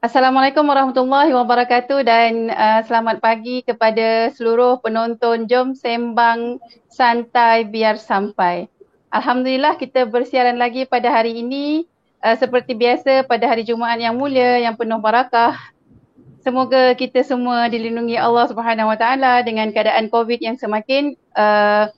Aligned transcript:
Assalamualaikum 0.00 0.64
warahmatullahi 0.64 1.28
wabarakatuh 1.28 2.00
dan 2.08 2.48
uh, 2.48 2.80
selamat 2.88 3.20
pagi 3.20 3.60
kepada 3.60 4.32
seluruh 4.32 4.80
penonton 4.80 5.44
Jom 5.44 5.76
Sembang 5.76 6.56
Santai 6.88 7.68
Biar 7.68 8.00
Sampai. 8.00 8.64
Alhamdulillah 9.12 9.76
kita 9.76 10.08
bersiaran 10.08 10.56
lagi 10.56 10.88
pada 10.88 11.12
hari 11.12 11.44
ini 11.44 11.84
uh, 12.24 12.32
seperti 12.32 12.72
biasa 12.72 13.28
pada 13.28 13.44
hari 13.44 13.60
Jumaat 13.60 14.00
yang 14.00 14.16
mulia 14.16 14.64
yang 14.64 14.72
penuh 14.72 14.96
barakah. 15.04 15.52
Semoga 16.40 16.96
kita 16.96 17.20
semua 17.20 17.68
dilindungi 17.68 18.16
Allah 18.16 18.48
Subhanahu 18.48 18.96
Wa 18.96 18.96
Taala 18.96 19.44
dengan 19.44 19.68
keadaan 19.68 20.08
COVID 20.08 20.40
yang 20.40 20.56
semakin 20.56 21.12
uh, 21.36 21.92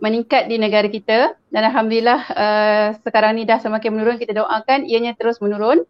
meningkat 0.00 0.48
di 0.48 0.56
negara 0.56 0.88
kita 0.88 1.36
dan 1.52 1.62
alhamdulillah 1.68 2.20
uh, 2.32 2.86
sekarang 3.04 3.36
ni 3.36 3.44
dah 3.44 3.60
semakin 3.60 3.92
menurun 3.92 4.16
kita 4.16 4.40
doakan 4.40 4.88
ianya 4.88 5.12
terus 5.12 5.36
menurun. 5.44 5.84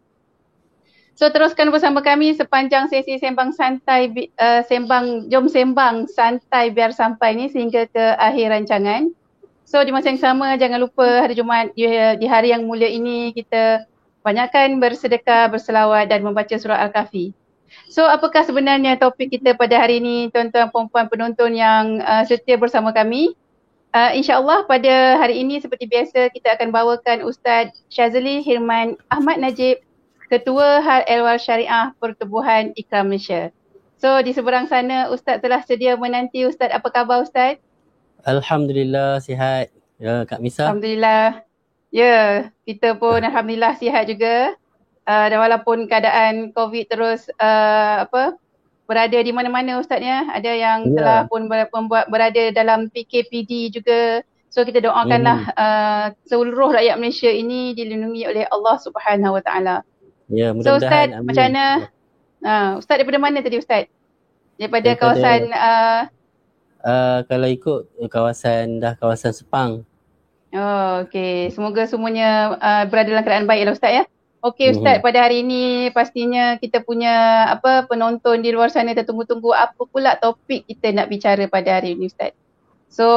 So 1.13 1.29
teruskan 1.29 1.69
bersama 1.69 2.01
kami 2.01 2.33
sepanjang 2.33 2.89
sesi 2.89 3.21
sembang 3.21 3.53
santai 3.53 4.09
uh, 4.41 4.65
sembang 4.65 5.29
jom 5.29 5.45
sembang 5.45 6.09
santai 6.09 6.73
biar 6.73 6.89
sampai 6.89 7.37
ni 7.37 7.45
sehingga 7.53 7.85
ke 7.85 8.17
akhir 8.17 8.49
rancangan. 8.49 9.13
So 9.61 9.77
di 9.85 9.93
masa 9.93 10.09
yang 10.09 10.21
sama 10.21 10.57
jangan 10.57 10.81
lupa 10.81 11.21
hari 11.21 11.37
Jumaat 11.37 11.69
di, 11.77 11.85
hari 12.25 12.49
yang 12.49 12.65
mulia 12.65 12.89
ini 12.89 13.29
kita 13.29 13.85
banyakkan 14.25 14.81
bersedekah, 14.81 15.53
berselawat 15.53 16.09
dan 16.09 16.25
membaca 16.25 16.57
surah 16.57 16.81
Al-Kahfi. 16.89 17.29
So 17.93 18.09
apakah 18.09 18.41
sebenarnya 18.41 18.97
topik 18.97 19.37
kita 19.37 19.53
pada 19.53 19.77
hari 19.77 20.01
ini 20.01 20.33
tuan-tuan 20.33 20.73
puan-puan 20.73 21.09
penonton 21.13 21.53
yang 21.53 22.01
uh, 22.01 22.25
setia 22.25 22.57
bersama 22.57 22.89
kami? 22.89 23.37
Uh, 23.93 24.09
InsyaAllah 24.17 24.65
pada 24.65 25.21
hari 25.21 25.45
ini 25.45 25.61
seperti 25.61 25.85
biasa 25.85 26.33
kita 26.33 26.57
akan 26.57 26.73
bawakan 26.73 27.21
Ustaz 27.29 27.69
Syazali 27.93 28.41
Hirman 28.41 28.97
Ahmad 29.13 29.37
Najib 29.37 29.85
Ketua 30.31 30.79
Hal 30.83 31.03
Ehwal 31.07 31.39
Syariah 31.39 31.91
Pertubuhan 31.97 32.71
Ikram 32.77 33.11
Malaysia. 33.11 33.51
So 34.03 34.19
di 34.19 34.35
seberang 34.35 34.67
sana 34.67 35.07
Ustaz 35.07 35.39
telah 35.39 35.63
sedia 35.63 35.95
menanti 35.95 36.43
Ustaz. 36.43 36.71
Apa 36.75 36.91
khabar 36.91 37.23
Ustaz? 37.23 37.59
Alhamdulillah 38.27 39.23
sihat. 39.23 39.71
Ya 39.95 40.27
Kak 40.27 40.43
Misa. 40.43 40.67
Alhamdulillah. 40.67 41.43
Ya, 41.93 42.49
kita 42.65 42.97
pun 42.97 43.21
alhamdulillah 43.21 43.77
sihat 43.77 44.09
juga. 44.09 44.57
Uh, 45.03 45.27
dan 45.27 45.39
walaupun 45.39 45.87
keadaan 45.87 46.55
COVID 46.55 46.87
terus 46.87 47.27
uh, 47.39 48.07
apa 48.07 48.39
berada 48.87 49.19
di 49.19 49.31
mana-mana 49.31 49.79
Ustaznya, 49.79 50.27
ada 50.31 50.51
yang 50.51 50.87
yeah. 50.87 50.95
telah 50.95 51.19
pun 51.27 51.47
membuat 51.47 52.11
berada 52.11 52.51
dalam 52.51 52.91
PKPD 52.91 53.71
juga. 53.71 54.23
So 54.51 54.67
kita 54.67 54.83
doakanlah 54.83 55.49
mm. 55.49 55.55
uh, 55.57 56.05
seluruh 56.27 56.75
rakyat 56.75 56.99
Malaysia 56.99 57.31
ini 57.31 57.71
dilindungi 57.73 58.27
oleh 58.27 58.43
Allah 58.51 58.75
Subhanahu 58.83 59.39
Wa 59.39 59.43
Taala. 59.43 59.75
Ya, 60.33 60.49
mudah-mudahan. 60.49 60.81
So 60.81 60.87
Ustaz, 60.89 61.07
Amin. 61.13 61.25
macam 61.29 61.43
mana? 61.45 61.65
Uh, 62.41 62.71
Ustaz 62.81 62.95
daripada 62.97 63.19
mana 63.21 63.37
tadi 63.45 63.57
Ustaz? 63.61 63.85
Daripada, 64.57 64.97
daripada 64.97 65.01
kawasan... 65.01 65.39
Uh, 65.53 66.01
uh, 66.81 67.17
kalau 67.29 67.47
ikut 67.47 67.81
kawasan, 68.09 68.81
dah 68.81 68.93
kawasan 68.97 69.31
Sepang. 69.31 69.71
Oh, 70.53 71.05
okay. 71.05 71.53
Semoga 71.53 71.85
semuanya 71.85 72.57
uh, 72.57 72.83
berada 72.89 73.13
dalam 73.13 73.25
keadaan 73.25 73.49
baik 73.49 73.69
lah 73.69 73.73
Ustaz 73.77 73.93
ya. 73.93 74.03
Okey 74.43 74.75
Ustaz, 74.75 74.99
mm-hmm. 74.99 75.07
pada 75.07 75.23
hari 75.23 75.39
ini 75.39 75.87
pastinya 75.95 76.59
kita 76.59 76.83
punya 76.83 77.47
apa 77.47 77.87
penonton 77.87 78.43
di 78.43 78.51
luar 78.51 78.67
sana 78.67 78.91
tertunggu-tunggu 78.91 79.55
apa 79.55 79.87
pula 79.87 80.19
topik 80.19 80.67
kita 80.67 80.91
nak 80.91 81.07
bicara 81.07 81.47
pada 81.47 81.79
hari 81.79 81.95
ini 81.95 82.11
Ustaz. 82.11 82.35
So, 82.91 83.07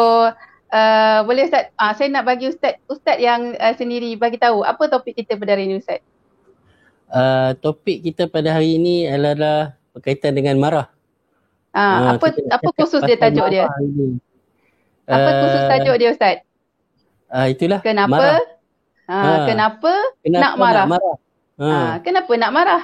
uh, 0.71 1.19
boleh 1.27 1.51
Ustaz, 1.51 1.75
uh, 1.75 1.93
saya 1.99 2.15
nak 2.15 2.31
bagi 2.31 2.47
Ustaz, 2.47 2.79
Ustaz 2.87 3.19
yang 3.19 3.59
uh, 3.59 3.75
sendiri 3.75 4.15
bagi 4.15 4.39
tahu 4.39 4.63
apa 4.63 4.87
topik 4.87 5.19
kita 5.19 5.35
pada 5.35 5.59
hari 5.59 5.67
ini 5.67 5.83
Ustaz 5.83 5.99
uh, 7.11 7.51
topik 7.59 8.03
kita 8.07 8.27
pada 8.31 8.57
hari 8.57 8.79
ini 8.79 9.07
adalah 9.07 9.77
berkaitan 9.95 10.35
dengan 10.35 10.59
marah. 10.59 10.87
Ah, 11.77 12.17
uh, 12.17 12.17
apa 12.17 12.33
apa 12.33 12.69
khusus 12.81 13.05
dia 13.05 13.21
tajuk 13.21 13.47
dia? 13.53 13.69
Ini. 13.85 14.17
Apa 15.07 15.29
uh, 15.29 15.37
khusus 15.45 15.63
tajuk 15.69 15.97
dia 16.01 16.09
Ustaz? 16.11 16.37
Uh, 17.29 17.47
itulah 17.53 17.81
kenapa? 17.85 18.13
Marah. 18.17 18.41
Ha, 19.07 19.17
ha, 19.23 19.47
kenapa, 19.47 19.93
kenapa 20.27 20.43
nak 20.43 20.55
marah? 20.59 20.87
Nak 20.87 20.91
marah? 20.91 21.17
Ha. 21.57 21.67
ha, 21.71 21.95
kenapa 22.03 22.33
nak 22.35 22.53
marah? 22.53 22.83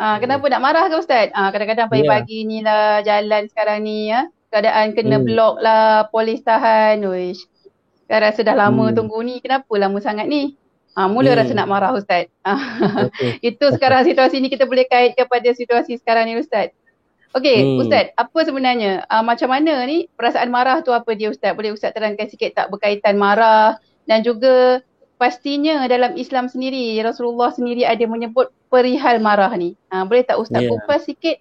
Ha, 0.00 0.16
kenapa 0.16 0.44
hmm. 0.48 0.52
nak 0.56 0.62
marah 0.64 0.84
ke 0.88 0.96
Ustaz? 0.96 1.28
Ha, 1.32 1.52
kadang-kadang 1.52 1.88
pagi-pagi 1.92 2.44
yeah. 2.44 2.48
ni 2.48 2.58
lah 2.64 3.04
jalan 3.04 3.42
sekarang 3.52 3.78
ni 3.84 4.08
ya. 4.08 4.28
Keadaan 4.48 4.96
kena 4.96 5.20
hmm. 5.20 5.26
blok 5.28 5.54
lah, 5.60 6.08
polis 6.08 6.40
tahan. 6.40 7.04
Uish. 7.04 7.44
Saya 8.08 8.32
rasa 8.32 8.40
dah 8.40 8.56
lama 8.56 8.88
hmm. 8.88 8.96
tunggu 8.96 9.20
ni. 9.20 9.44
Kenapa 9.44 9.68
lama 9.76 10.00
sangat 10.00 10.24
ni? 10.28 10.56
Ha, 10.98 11.06
mula 11.06 11.32
hmm. 11.32 11.38
rasa 11.38 11.52
nak 11.54 11.70
marah 11.70 11.94
Ustaz. 11.94 12.26
Okay. 12.42 13.38
Itu 13.54 13.70
sekarang 13.70 14.02
situasi 14.02 14.42
ni 14.42 14.50
kita 14.50 14.66
boleh 14.66 14.90
kait 14.90 15.14
kepada 15.14 15.48
situasi 15.54 15.96
sekarang 16.02 16.26
ni 16.26 16.42
Ustaz. 16.42 16.74
Okey 17.30 17.62
hmm. 17.62 17.78
Ustaz, 17.86 18.10
apa 18.18 18.38
sebenarnya 18.42 19.06
uh, 19.06 19.22
macam 19.22 19.54
mana 19.54 19.86
ni 19.86 20.10
perasaan 20.18 20.50
marah 20.50 20.82
tu 20.82 20.90
apa 20.90 21.14
dia 21.14 21.30
Ustaz? 21.30 21.54
Boleh 21.54 21.70
Ustaz 21.70 21.94
terangkan 21.94 22.26
sikit 22.26 22.58
tak 22.58 22.74
berkaitan 22.74 23.14
marah 23.14 23.78
dan 24.10 24.26
juga 24.26 24.82
pastinya 25.14 25.86
dalam 25.86 26.18
Islam 26.18 26.50
sendiri 26.50 26.98
Rasulullah 27.06 27.54
sendiri 27.54 27.86
ada 27.86 28.02
menyebut 28.10 28.50
perihal 28.66 29.22
marah 29.22 29.54
ni. 29.54 29.78
Uh, 29.94 30.02
boleh 30.02 30.26
tak 30.26 30.42
Ustaz 30.42 30.66
yeah. 30.66 30.74
kupas 30.74 31.06
sikit 31.06 31.38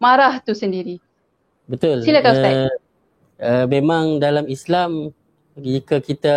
marah 0.00 0.40
tu 0.40 0.56
sendiri? 0.56 0.96
Betul. 1.68 2.00
Silakan 2.00 2.32
Ustaz. 2.32 2.54
Uh, 2.56 2.72
uh, 3.44 3.64
memang 3.68 4.24
dalam 4.24 4.48
Islam 4.48 5.12
jika 5.60 6.00
kita 6.00 6.36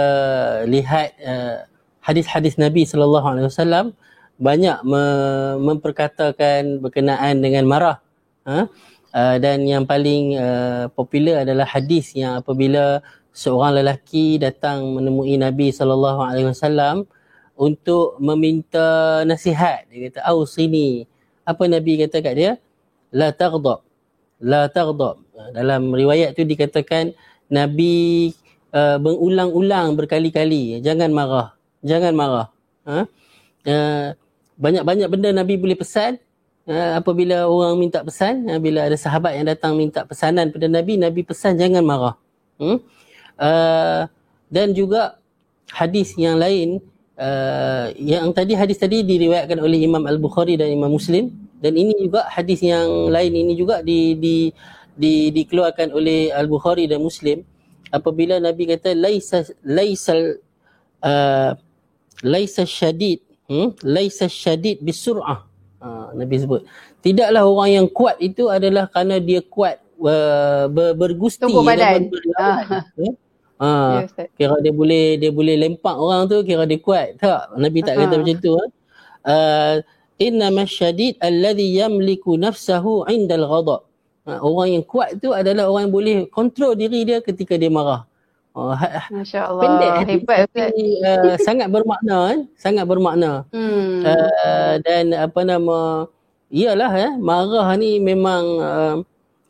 lihat 0.68 1.16
uh, 1.24 1.72
hadis-hadis 2.04 2.60
Nabi 2.60 2.84
sallallahu 2.84 3.24
alaihi 3.24 3.48
wasallam 3.48 3.96
banyak 4.36 4.84
me- 4.84 5.58
memperkatakan 5.64 6.84
berkenaan 6.84 7.40
dengan 7.40 7.64
marah. 7.64 7.98
Ha? 8.44 8.68
Uh, 9.14 9.36
dan 9.40 9.64
yang 9.64 9.88
paling 9.88 10.36
uh, 10.36 10.92
popular 10.92 11.48
adalah 11.48 11.64
hadis 11.70 12.12
yang 12.18 12.44
apabila 12.44 13.00
seorang 13.32 13.80
lelaki 13.82 14.42
datang 14.42 15.00
menemui 15.00 15.40
Nabi 15.40 15.72
sallallahu 15.72 16.20
alaihi 16.28 16.50
wasallam 16.52 17.08
untuk 17.56 18.18
meminta 18.20 19.22
nasihat. 19.24 19.86
Dia 19.88 20.10
kata, 20.12 20.20
"Ausini." 20.28 21.06
Apa 21.46 21.70
Nabi 21.70 22.00
kata 22.04 22.24
kat 22.24 22.34
dia? 22.36 22.52
La 23.14 23.30
taghdab. 23.30 23.86
La 24.42 24.66
taghdab. 24.72 25.22
Dalam 25.54 25.94
riwayat 25.94 26.34
tu 26.34 26.42
dikatakan 26.48 27.14
Nabi 27.54 28.32
uh, 28.74 28.98
berulang-ulang 28.98 29.94
berkali-kali, 29.94 30.82
jangan 30.82 31.14
marah 31.14 31.54
jangan 31.84 32.16
marah. 32.16 32.48
Ha? 32.88 33.00
Uh, 33.64 34.08
banyak-banyak 34.58 35.08
benda 35.12 35.30
Nabi 35.36 35.60
boleh 35.60 35.78
pesan. 35.78 36.18
Uh, 36.64 36.96
apabila 36.96 37.44
orang 37.44 37.76
minta 37.76 38.00
pesan, 38.00 38.48
uh, 38.48 38.60
bila 38.60 38.88
ada 38.88 38.96
sahabat 38.96 39.36
yang 39.36 39.52
datang 39.52 39.76
minta 39.76 40.08
pesanan 40.08 40.48
pada 40.48 40.72
Nabi, 40.72 40.96
Nabi 40.96 41.22
pesan 41.28 41.60
jangan 41.60 41.84
marah. 41.84 42.16
Hmm? 42.56 42.80
Uh, 43.36 44.08
dan 44.48 44.72
juga 44.72 45.20
hadis 45.68 46.16
yang 46.16 46.40
lain, 46.40 46.80
uh, 47.20 47.92
yang 48.00 48.32
tadi 48.32 48.56
hadis 48.56 48.80
tadi 48.80 49.04
diriwayatkan 49.04 49.60
oleh 49.60 49.84
Imam 49.84 50.08
Al-Bukhari 50.08 50.56
dan 50.56 50.72
Imam 50.72 50.92
Muslim. 50.92 51.36
Dan 51.60 51.80
ini 51.80 51.96
juga 51.96 52.28
hadis 52.28 52.60
yang 52.60 53.12
lain 53.12 53.32
ini 53.32 53.56
juga 53.56 53.80
di, 53.80 54.20
di, 54.20 54.52
di, 54.96 55.32
dikeluarkan 55.32 55.96
oleh 55.96 56.32
Al-Bukhari 56.32 56.88
dan 56.88 57.04
Muslim. 57.04 57.44
Apabila 57.92 58.40
Nabi 58.40 58.68
kata, 58.68 58.96
laisa, 58.96 59.48
laisal 59.64 60.44
uh, 61.04 61.56
laisa 62.22 62.68
syadid 62.68 63.24
hmm? 63.50 63.74
laisa 63.82 64.30
syadid 64.30 64.78
bisur'ah 64.86 65.48
ha, 65.82 66.12
Nabi 66.14 66.36
sebut 66.40 66.62
tidaklah 67.04 67.44
orang 67.44 67.70
yang 67.84 67.88
kuat 67.90 68.16
itu 68.22 68.48
adalah 68.48 68.88
kerana 68.92 69.18
dia 69.18 69.42
kuat 69.42 69.82
uh, 70.00 70.70
ber, 70.70 70.94
bergusti 70.96 71.44
tubuh 71.44 71.66
badan 71.66 72.08
ha. 72.40 72.50
Ha. 73.64 73.70
Ya, 74.04 74.28
kira 74.36 74.56
dia 74.60 74.74
boleh 74.76 75.16
dia 75.16 75.32
boleh 75.32 75.56
lempak 75.56 75.96
orang 75.96 76.28
tu 76.28 76.44
kira 76.44 76.68
dia 76.68 76.80
kuat 76.80 77.16
tak 77.18 77.54
Nabi 77.56 77.80
tak 77.80 77.96
kata 77.96 78.16
macam 78.20 78.38
tu 78.44 78.52
ha? 78.56 78.64
uh, 79.28 79.76
inna 80.20 80.52
masyadid 80.52 81.16
alladhi 81.24 81.80
yamliku 81.80 82.36
nafsahu 82.36 83.08
indal 83.08 83.46
ghadab 83.48 83.82
ha, 84.28 84.40
orang 84.44 84.80
yang 84.80 84.84
kuat 84.84 85.20
tu 85.20 85.32
adalah 85.32 85.70
orang 85.70 85.90
yang 85.90 85.96
boleh 85.96 86.18
kontrol 86.32 86.76
diri 86.76 87.08
dia 87.08 87.20
ketika 87.20 87.56
dia 87.56 87.72
marah 87.72 88.08
Oh, 88.54 88.70
ha, 88.70 89.10
Masya 89.10 89.50
Allah. 89.50 89.66
Pendek 89.66 89.94
hebat 90.14 90.46
tapi, 90.54 91.02
uh, 91.02 91.34
sangat 91.42 91.74
bermakna 91.74 92.18
kan? 92.30 92.40
Sangat 92.54 92.86
bermakna. 92.86 93.50
Hmm. 93.50 94.06
Uh, 94.06 94.74
dan 94.86 95.10
apa 95.18 95.42
nama 95.42 96.06
iyalah 96.54 96.94
ya, 96.94 97.10
eh, 97.10 97.14
marah 97.18 97.74
ni 97.82 97.98
memang 97.98 98.44
uh, 98.62 98.96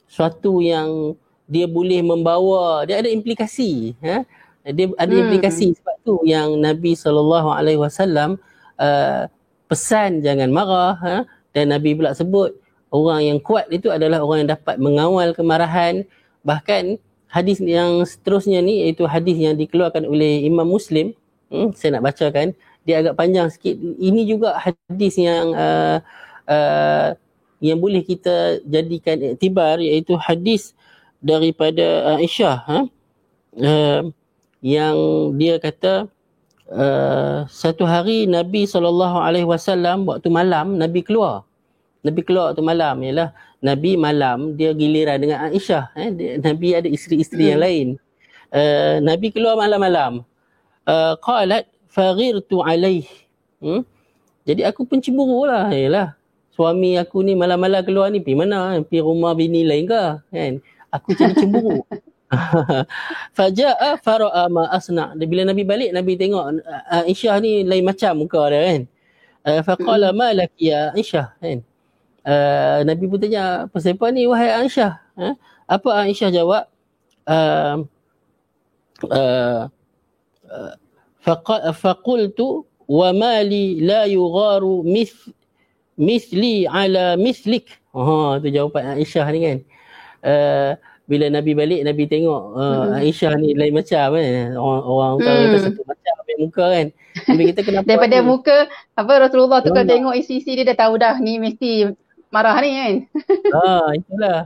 suatu 0.07 0.63
yang 0.63 1.19
dia 1.51 1.67
boleh 1.67 1.99
membawa 1.99 2.87
dia 2.87 3.03
ada 3.03 3.11
implikasi 3.11 3.91
ya. 3.99 4.23
Dia 4.63 4.87
ada 4.95 5.11
hmm. 5.11 5.23
implikasi 5.27 5.75
sebab 5.75 5.95
tu 6.07 6.23
yang 6.23 6.55
Nabi 6.55 6.95
sallallahu 6.95 7.51
alaihi 7.51 7.83
wasallam 7.83 8.39
uh, 8.79 9.27
pesan 9.67 10.23
jangan 10.23 10.47
marah 10.47 10.95
ha? 11.03 11.17
dan 11.51 11.75
Nabi 11.75 11.91
pula 11.91 12.15
sebut 12.15 12.55
orang 12.87 13.35
yang 13.35 13.39
kuat 13.43 13.67
itu 13.67 13.91
adalah 13.91 14.23
orang 14.23 14.47
yang 14.47 14.51
dapat 14.55 14.79
mengawal 14.79 15.35
kemarahan 15.35 16.07
bahkan 16.47 16.95
hadis 17.33 17.57
yang 17.57 18.05
seterusnya 18.05 18.61
ni 18.61 18.85
iaitu 18.85 19.09
hadis 19.09 19.33
yang 19.41 19.57
dikeluarkan 19.57 20.05
oleh 20.05 20.45
Imam 20.45 20.69
Muslim. 20.69 21.17
Hmm, 21.49 21.73
saya 21.73 21.97
nak 21.97 22.13
bacakan. 22.13 22.53
Dia 22.85 23.01
agak 23.01 23.17
panjang 23.17 23.49
sikit. 23.49 23.73
Ini 23.79 24.21
juga 24.29 24.53
hadis 24.61 25.17
yang 25.17 25.49
uh, 25.57 25.97
uh, 26.45 27.17
yang 27.63 27.79
boleh 27.81 28.05
kita 28.05 28.61
jadikan 28.67 29.17
iktibar 29.33 29.79
iaitu 29.79 30.13
hadis 30.19 30.77
daripada 31.23 32.19
Aisyah 32.19 32.57
ha? 32.67 32.79
uh, 33.55 34.01
yang 34.59 34.95
dia 35.39 35.55
kata 35.63 36.11
uh, 36.67 37.47
satu 37.47 37.87
hari 37.87 38.27
Nabi 38.27 38.67
SAW 38.67 40.03
waktu 40.03 40.27
malam 40.27 40.75
Nabi 40.75 40.99
keluar 41.07 41.47
Nabi 42.03 42.19
keluar 42.19 42.51
waktu 42.51 42.63
malam 42.63 42.99
ialah 42.99 43.31
Nabi 43.63 43.95
malam 43.95 44.59
dia 44.59 44.75
giliran 44.75 45.23
dengan 45.23 45.47
Aisyah 45.47 45.95
eh? 45.95 46.11
dia, 46.11 46.31
Nabi 46.35 46.75
ada 46.75 46.91
isteri-isteri 46.91 47.47
hmm. 47.47 47.51
yang 47.55 47.61
lain. 47.63 47.87
Uh, 48.53 48.99
Nabi 48.99 49.31
keluar 49.31 49.55
malam-malam. 49.55 50.27
Uh, 50.83 51.15
qalat 51.23 51.63
faghirtu 51.87 52.59
alaih. 52.59 53.07
Hmm? 53.63 53.87
jadi 54.43 54.67
aku 54.67 54.83
pun 54.83 54.99
cemburu 54.99 55.47
lah 55.47 55.71
ialah 55.71 56.19
suami 56.51 56.99
aku 56.99 57.23
ni 57.23 57.31
malam-malam 57.39 57.79
keluar 57.87 58.11
ni 58.11 58.19
pergi 58.19 58.35
mana? 58.35 58.83
Pergi 58.83 58.99
rumah 58.99 59.31
bini 59.31 59.63
lain 59.63 59.87
ke 59.87 60.03
kan? 60.19 60.53
Aku 60.91 61.15
jadi 61.15 61.31
cemburu. 61.39 61.87
Faja'a 63.39 63.95
fara'a 64.03 64.51
ma 64.51 64.67
asna. 64.75 65.15
Bila 65.15 65.47
nabi 65.47 65.63
balik 65.63 65.95
nabi 65.95 66.19
tengok 66.19 66.59
uh, 66.67 67.07
Aisyah 67.07 67.39
ni 67.39 67.63
lain 67.63 67.87
macam 67.87 68.19
muka 68.19 68.51
dia 68.51 68.59
kan? 68.59 68.81
Uh, 69.47 69.61
faqala 69.63 70.11
hmm. 70.11 70.19
ma 70.19 70.27
lak 70.35 70.51
ya 70.59 70.91
Aisyah? 70.91 71.39
Kan 71.39 71.63
uh, 72.27 72.79
Nabi 72.83 73.03
pun 73.07 73.19
tanya 73.19 73.67
pasal 73.69 73.95
apa 73.95 74.05
ni 74.11 74.27
wahai 74.27 74.51
Aisyah? 74.65 74.93
Uh, 75.15 75.35
apa? 75.67 75.89
Aisyah 76.07 76.29
jawab 76.31 76.63
uh, 77.27 77.75
uh, 79.11 79.61
uh, 80.47 81.73
faqultu 81.73 82.67
wa 82.87 83.09
mali 83.15 83.79
la 83.79 84.07
yugharu 84.07 84.83
mith 84.83 85.31
misli 85.99 86.67
ala 86.67 87.15
mislik. 87.15 87.69
Ha 87.93 88.41
tu 88.41 88.47
jawapan 88.49 88.97
Aisyah 88.99 89.25
ni 89.31 89.39
kan. 89.43 89.59
Uh, 90.23 90.71
bila 91.03 91.27
Nabi 91.27 91.51
balik 91.51 91.83
Nabi 91.83 92.07
tengok 92.07 92.41
uh, 92.55 92.95
Aisyah 92.95 93.35
ni 93.39 93.51
lain 93.53 93.75
macam 93.75 94.15
kan 94.15 94.55
orang 94.55 94.83
orang 94.87 95.13
hmm. 95.19 95.27
kata 95.27 95.57
satu 95.67 95.81
macam 95.83 96.13
ambil 96.23 96.37
muka 96.39 96.65
kan. 96.71 96.87
Nabi 97.29 97.43
kita 97.53 97.61
kenapa 97.61 97.85
daripada 97.85 98.17
ni? 98.17 98.25
muka 98.25 98.57
apa 98.95 99.11
Rasulullah 99.27 99.59
tu 99.61 99.69
kalau 99.75 99.85
tengok 99.85 100.15
isi-isi 100.17 100.57
dia 100.57 100.65
dah 100.65 100.77
tahu 100.87 100.93
dah 100.97 101.19
ni 101.19 101.37
mesti 101.37 101.91
marah 102.33 102.57
ni 102.65 102.69
kan. 102.73 102.93
ha, 103.53 103.61
itulah. 104.01 104.37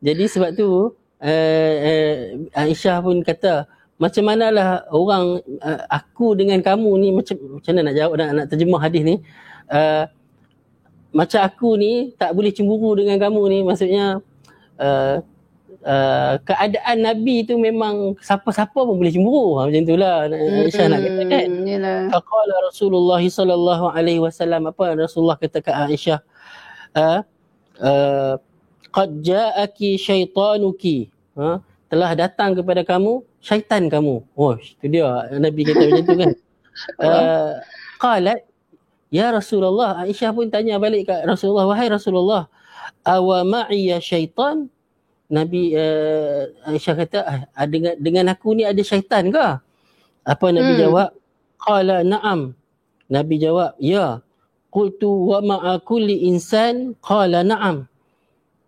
Jadi 0.00 0.24
sebab 0.24 0.50
tu 0.56 0.96
uh, 1.20 1.74
uh, 1.84 2.12
Aisyah 2.56 3.04
pun 3.04 3.20
kata 3.20 3.68
macam 4.00 4.22
manalah 4.26 4.88
orang 4.90 5.38
uh, 5.62 5.80
aku 5.92 6.34
dengan 6.34 6.58
kamu 6.64 6.90
ni 6.98 7.08
macam 7.14 7.36
macam 7.60 7.72
mana 7.76 7.92
nak 7.92 7.94
jawab 7.94 8.14
nak, 8.18 8.28
nak 8.32 8.46
terjemah 8.48 8.80
hadis 8.80 9.02
ni. 9.04 9.16
Uh, 9.68 10.08
macam 11.14 11.40
aku 11.46 11.78
ni 11.78 12.10
tak 12.18 12.34
boleh 12.34 12.50
cemburu 12.50 12.98
dengan 12.98 13.22
kamu 13.22 13.40
ni 13.46 13.58
maksudnya 13.62 14.18
uh, 14.82 15.22
uh, 15.86 16.34
keadaan 16.42 17.06
Nabi 17.06 17.46
tu 17.46 17.54
memang 17.54 18.18
siapa-siapa 18.18 18.74
pun 18.74 18.98
boleh 18.98 19.14
cemburu 19.14 19.62
ha, 19.62 19.70
macam 19.70 19.80
itulah 19.86 20.26
Aisyah 20.26 20.84
hmm, 20.84 20.90
nak 20.90 21.00
kata 21.06 21.22
kan. 21.30 21.48
Faqala 22.10 22.54
Rasulullah 22.66 23.22
sallallahu 23.22 23.84
alaihi 23.94 24.20
wasallam 24.20 24.66
apa 24.66 24.98
Rasulullah 24.98 25.38
kata 25.38 25.62
ke 25.62 25.70
Aisyah 25.70 26.18
uh, 26.98 27.22
Uh, 27.78 28.38
qad 28.94 29.10
ja'aki 29.26 29.98
syaitanuki. 29.98 31.10
Ha? 31.34 31.58
Telah 31.90 32.10
datang 32.14 32.54
kepada 32.54 32.86
kamu 32.86 33.22
syaitan 33.42 33.90
kamu. 33.90 34.22
Oh 34.38 34.54
itu 34.56 34.86
dia. 34.86 35.28
Nabi 35.36 35.60
kata 35.66 35.82
macam 35.90 36.04
tu 36.06 36.16
kan. 36.18 36.32
Uh, 36.98 37.54
qalat 38.02 38.42
ya 39.06 39.30
rasulullah 39.30 40.02
aisyah 40.02 40.34
pun 40.34 40.50
tanya 40.50 40.74
balik 40.74 41.06
kat 41.06 41.22
rasulullah 41.22 41.70
wahai 41.70 41.86
rasulullah 41.86 42.50
awa 43.06 43.46
ma'iya 43.46 44.02
syaitan? 44.02 44.66
Nabi 45.30 45.70
uh, 45.78 46.50
aisyah 46.66 46.94
kata 46.98 47.18
ah, 47.54 47.66
dengan 47.70 47.94
dengan 48.02 48.34
aku 48.34 48.58
ni 48.58 48.66
ada 48.66 48.82
syaitan 48.82 49.30
ke 49.30 49.46
apa 50.26 50.46
nabi 50.50 50.74
hmm. 50.74 50.80
jawab 50.82 51.10
qala 51.62 52.02
na'am. 52.02 52.58
Nabi 53.06 53.34
jawab 53.38 53.78
ya 53.78 54.23
qultu 54.74 55.30
wa 55.30 55.38
ma'a 55.38 55.78
kulli 55.86 56.26
insan? 56.26 56.98
Qala 56.98 57.46
na'am. 57.46 57.86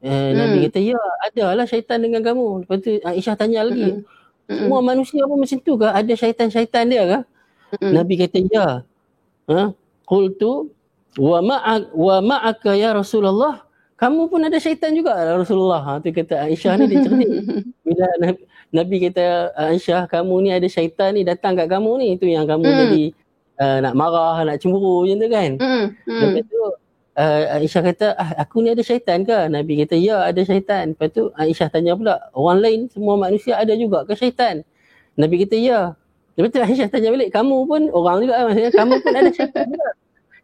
Eh, 0.07 0.13
hmm. 0.13 0.33
nabi 0.39 0.57
kata 0.71 0.79
ya 0.79 1.01
adalah 1.27 1.67
syaitan 1.67 1.99
dengan 1.99 2.23
kamu. 2.23 2.63
Lepas 2.63 2.79
tu 2.79 2.95
Aisyah 3.03 3.35
tanya 3.35 3.67
lagi 3.67 3.91
hmm. 3.91 4.07
semua 4.47 4.79
hmm. 4.79 4.89
manusia 4.95 5.23
pun 5.27 5.39
macam 5.43 5.59
tu 5.59 5.73
ke 5.75 5.87
ada 5.91 6.13
syaitan-syaitan 6.15 6.85
dia 6.87 7.03
ke 7.03 7.19
hmm. 7.83 7.91
nabi 7.91 8.15
kata 8.15 8.39
ya. 8.47 8.67
Ha? 9.51 9.75
Qultu 10.07 10.71
wa 11.19 11.43
ma'a 11.43 11.91
wa 11.91 12.17
ma'aka 12.23 12.79
ya 12.79 12.95
rasulullah? 12.95 13.67
Kamu 13.97 14.29
pun 14.29 14.45
ada 14.45 14.61
syaitan 14.61 14.93
juga 14.93 15.17
Rasulullah. 15.17 15.81
Ha, 15.81 15.93
tu 16.05 16.13
kata 16.13 16.45
Aisyah 16.45 16.77
ni 16.77 16.85
dia 16.93 17.01
cerdik. 17.01 17.33
Bila 17.89 18.05
Nabi, 18.21 18.41
Nabi 18.69 18.97
kata 19.09 19.57
Aisyah 19.57 20.05
kamu 20.05 20.35
ni 20.45 20.51
ada 20.53 20.69
syaitan 20.69 21.17
ni 21.17 21.25
datang 21.25 21.57
kat 21.57 21.65
kamu 21.65 22.05
ni. 22.05 22.07
Itu 22.21 22.29
yang 22.29 22.45
kamu 22.45 22.61
hmm. 22.69 22.77
jadi 22.85 23.03
uh, 23.61 23.79
nak 23.85 23.95
marah, 23.97 24.45
nak 24.45 24.57
cemburu 24.61 25.05
macam 25.05 25.17
tu 25.21 25.29
kan. 25.29 25.51
Mm. 25.59 25.85
Mm. 26.09 26.21
Lepas 26.23 26.45
tu 26.49 26.61
uh, 27.17 27.43
Aisyah 27.57 27.83
kata, 27.83 28.07
ah, 28.17 28.31
aku 28.45 28.61
ni 28.61 28.73
ada 28.73 28.83
syaitan 28.85 29.25
ke? 29.25 29.39
Nabi 29.49 29.73
kata, 29.85 29.97
ya 29.97 30.23
ada 30.25 30.41
syaitan. 30.45 30.93
Lepas 30.93 31.09
tu 31.13 31.33
Aisyah 31.35 31.69
tanya 31.73 31.97
pula, 31.97 32.21
orang 32.37 32.59
lain 32.61 32.81
semua 32.93 33.17
manusia 33.17 33.57
ada 33.57 33.73
juga 33.75 34.05
ke 34.05 34.13
syaitan? 34.17 34.63
Nabi 35.17 35.45
kata, 35.45 35.57
ya. 35.57 35.81
Lepas 36.37 36.51
tu 36.53 36.61
Aisyah 36.61 36.89
tanya 36.93 37.09
balik, 37.13 37.33
kamu 37.33 37.57
pun 37.65 37.83
orang 37.93 38.25
juga 38.25 38.45
maksudnya, 38.45 38.73
kamu 38.73 38.93
pun 39.01 39.15
ada 39.17 39.31
syaitan 39.33 39.65
juga. 39.73 39.89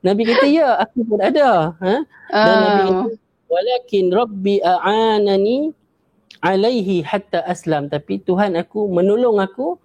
Nabi 0.02 0.22
kata, 0.26 0.46
ya 0.50 0.68
aku 0.82 0.98
pun 1.06 1.20
ada. 1.20 1.76
Ha? 1.78 1.94
Dan 2.32 2.54
uh. 2.56 2.62
Nabi 2.64 2.82
kata, 2.88 3.06
walakin 3.52 4.06
Rabbi 4.08 4.54
a'anani 4.64 5.58
alaihi 6.40 7.04
hatta 7.04 7.44
aslam. 7.44 7.92
Tapi 7.92 8.18
Tuhan 8.24 8.56
aku 8.56 8.88
menolong 8.88 9.38
aku 9.38 9.76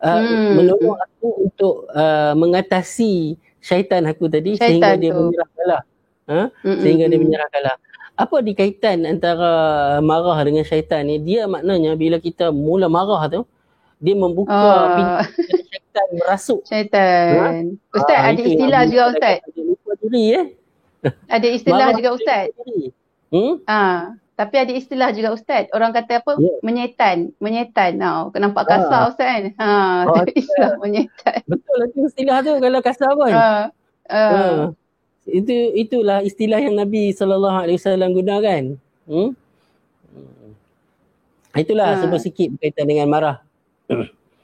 uh, 0.00 0.20
hmm. 0.20 0.50
menolong 0.58 0.96
aku 0.98 1.28
untuk 1.46 1.74
uh, 1.92 2.32
mengatasi 2.34 3.38
syaitan 3.62 4.04
aku 4.04 4.28
tadi 4.28 4.58
syaitan 4.58 4.66
sehingga 4.66 4.90
tu. 4.96 5.00
dia 5.00 5.12
menyerah 5.12 5.48
kalah. 5.54 5.82
Ha? 6.24 6.40
Hmm. 6.64 6.80
Sehingga 6.80 7.04
dia 7.08 7.20
menyerah 7.20 7.48
kalah. 7.52 7.76
Apa 8.14 8.36
dikaitan 8.46 9.02
antara 9.10 9.50
marah 9.98 10.38
dengan 10.46 10.62
syaitan 10.62 11.02
ni? 11.02 11.18
Dia 11.18 11.50
maknanya 11.50 11.98
bila 11.98 12.22
kita 12.22 12.54
mula 12.54 12.86
marah 12.86 13.26
tu, 13.26 13.42
dia 13.98 14.14
membuka 14.14 14.54
oh. 14.54 14.86
pintu 14.94 15.16
syaitan 15.72 16.06
merasuk. 16.18 16.60
Syaitan. 16.66 17.32
Ha? 17.34 17.48
Ustaz, 17.94 18.18
ha, 18.18 18.28
ada 18.30 18.40
istilah 18.42 18.82
juga 18.86 19.02
Ustaz. 19.14 19.36
Ada 19.42 19.60
lupa 19.62 19.90
diri 19.98 20.24
eh. 20.30 20.46
Ada 21.26 21.46
istilah 21.52 21.88
juga 21.96 22.10
Ustaz. 22.14 22.46
Hmm? 23.34 23.54
Ah. 23.66 24.14
Tapi 24.34 24.54
ada 24.58 24.72
istilah 24.74 25.14
juga 25.14 25.30
Ustaz. 25.30 25.70
Orang 25.70 25.94
kata 25.94 26.18
apa? 26.18 26.34
Yeah. 26.34 26.58
Menyetan. 26.66 27.18
Menyetan. 27.38 28.02
Ha, 28.02 28.34
nampak 28.34 28.66
kasar 28.66 29.06
ha. 29.06 29.10
Ustaz 29.10 29.26
kan? 29.30 29.44
Ha, 29.62 29.70
oh, 30.10 30.26
istilah 30.26 30.72
menyetan. 30.82 31.38
Betul 31.46 31.74
lah 31.78 31.86
tu 31.94 32.00
istilah 32.10 32.36
tu 32.42 32.52
kalau 32.58 32.80
kasar 32.82 33.10
pun. 33.14 33.30
Ha. 33.30 33.48
Ha. 34.10 34.22
ha. 34.26 34.64
Itu 35.24 35.54
itulah 35.78 36.18
istilah 36.26 36.58
yang 36.58 36.74
Nabi 36.74 37.14
SAW 37.14 38.10
gunakan. 38.10 38.74
Hmm? 39.06 39.30
Itulah 41.54 41.94
ha. 41.94 42.00
sebut 42.02 42.18
sikit 42.18 42.58
berkaitan 42.58 42.90
dengan 42.90 43.06
marah. 43.06 43.38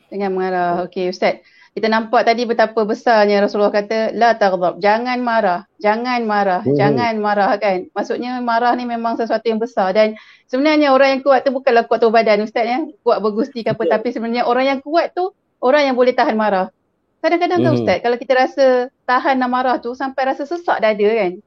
Dengan 0.06 0.30
marah. 0.38 0.86
Okey 0.86 1.10
Ustaz 1.10 1.42
kita 1.70 1.86
nampak 1.86 2.26
tadi 2.26 2.42
betapa 2.50 2.82
besarnya 2.82 3.38
Rasulullah 3.46 3.70
kata 3.70 4.10
la 4.18 4.34
taghdab. 4.34 4.82
Jangan 4.82 5.22
marah. 5.22 5.70
Jangan 5.78 6.26
marah. 6.26 6.66
Hmm. 6.66 6.74
jangan 6.74 7.14
marah 7.22 7.54
kan? 7.62 7.86
Maksudnya 7.94 8.42
marah 8.42 8.74
ni 8.74 8.90
memang 8.90 9.14
sesuatu 9.14 9.46
yang 9.46 9.62
besar. 9.62 9.94
Dan 9.94 10.18
sebenarnya 10.50 10.90
orang 10.90 11.18
yang 11.18 11.22
kuat 11.22 11.46
tu 11.46 11.54
bukanlah 11.54 11.86
kuat 11.86 12.02
tu 12.02 12.10
badan 12.10 12.42
ustaz 12.42 12.66
ya? 12.66 12.78
Kuat 13.06 13.22
bergusti 13.22 13.62
ke 13.62 13.70
apa. 13.70 13.86
Tapi 13.86 14.10
sebenarnya 14.10 14.50
orang 14.50 14.66
yang 14.66 14.80
kuat 14.82 15.14
tu 15.14 15.30
orang 15.62 15.86
yang 15.86 15.94
boleh 15.94 16.10
tahan 16.10 16.34
marah. 16.34 16.74
Kadang-kadang 17.22 17.62
kan 17.62 17.70
hmm. 17.70 17.78
ustaz 17.78 17.98
kalau 18.02 18.16
kita 18.18 18.32
rasa 18.34 18.66
tahan 19.06 19.38
nak 19.38 19.50
marah 19.54 19.76
tu 19.78 19.94
sampai 19.94 20.34
rasa 20.34 20.42
sesak 20.50 20.82
dada 20.82 21.08
kan? 21.14 21.38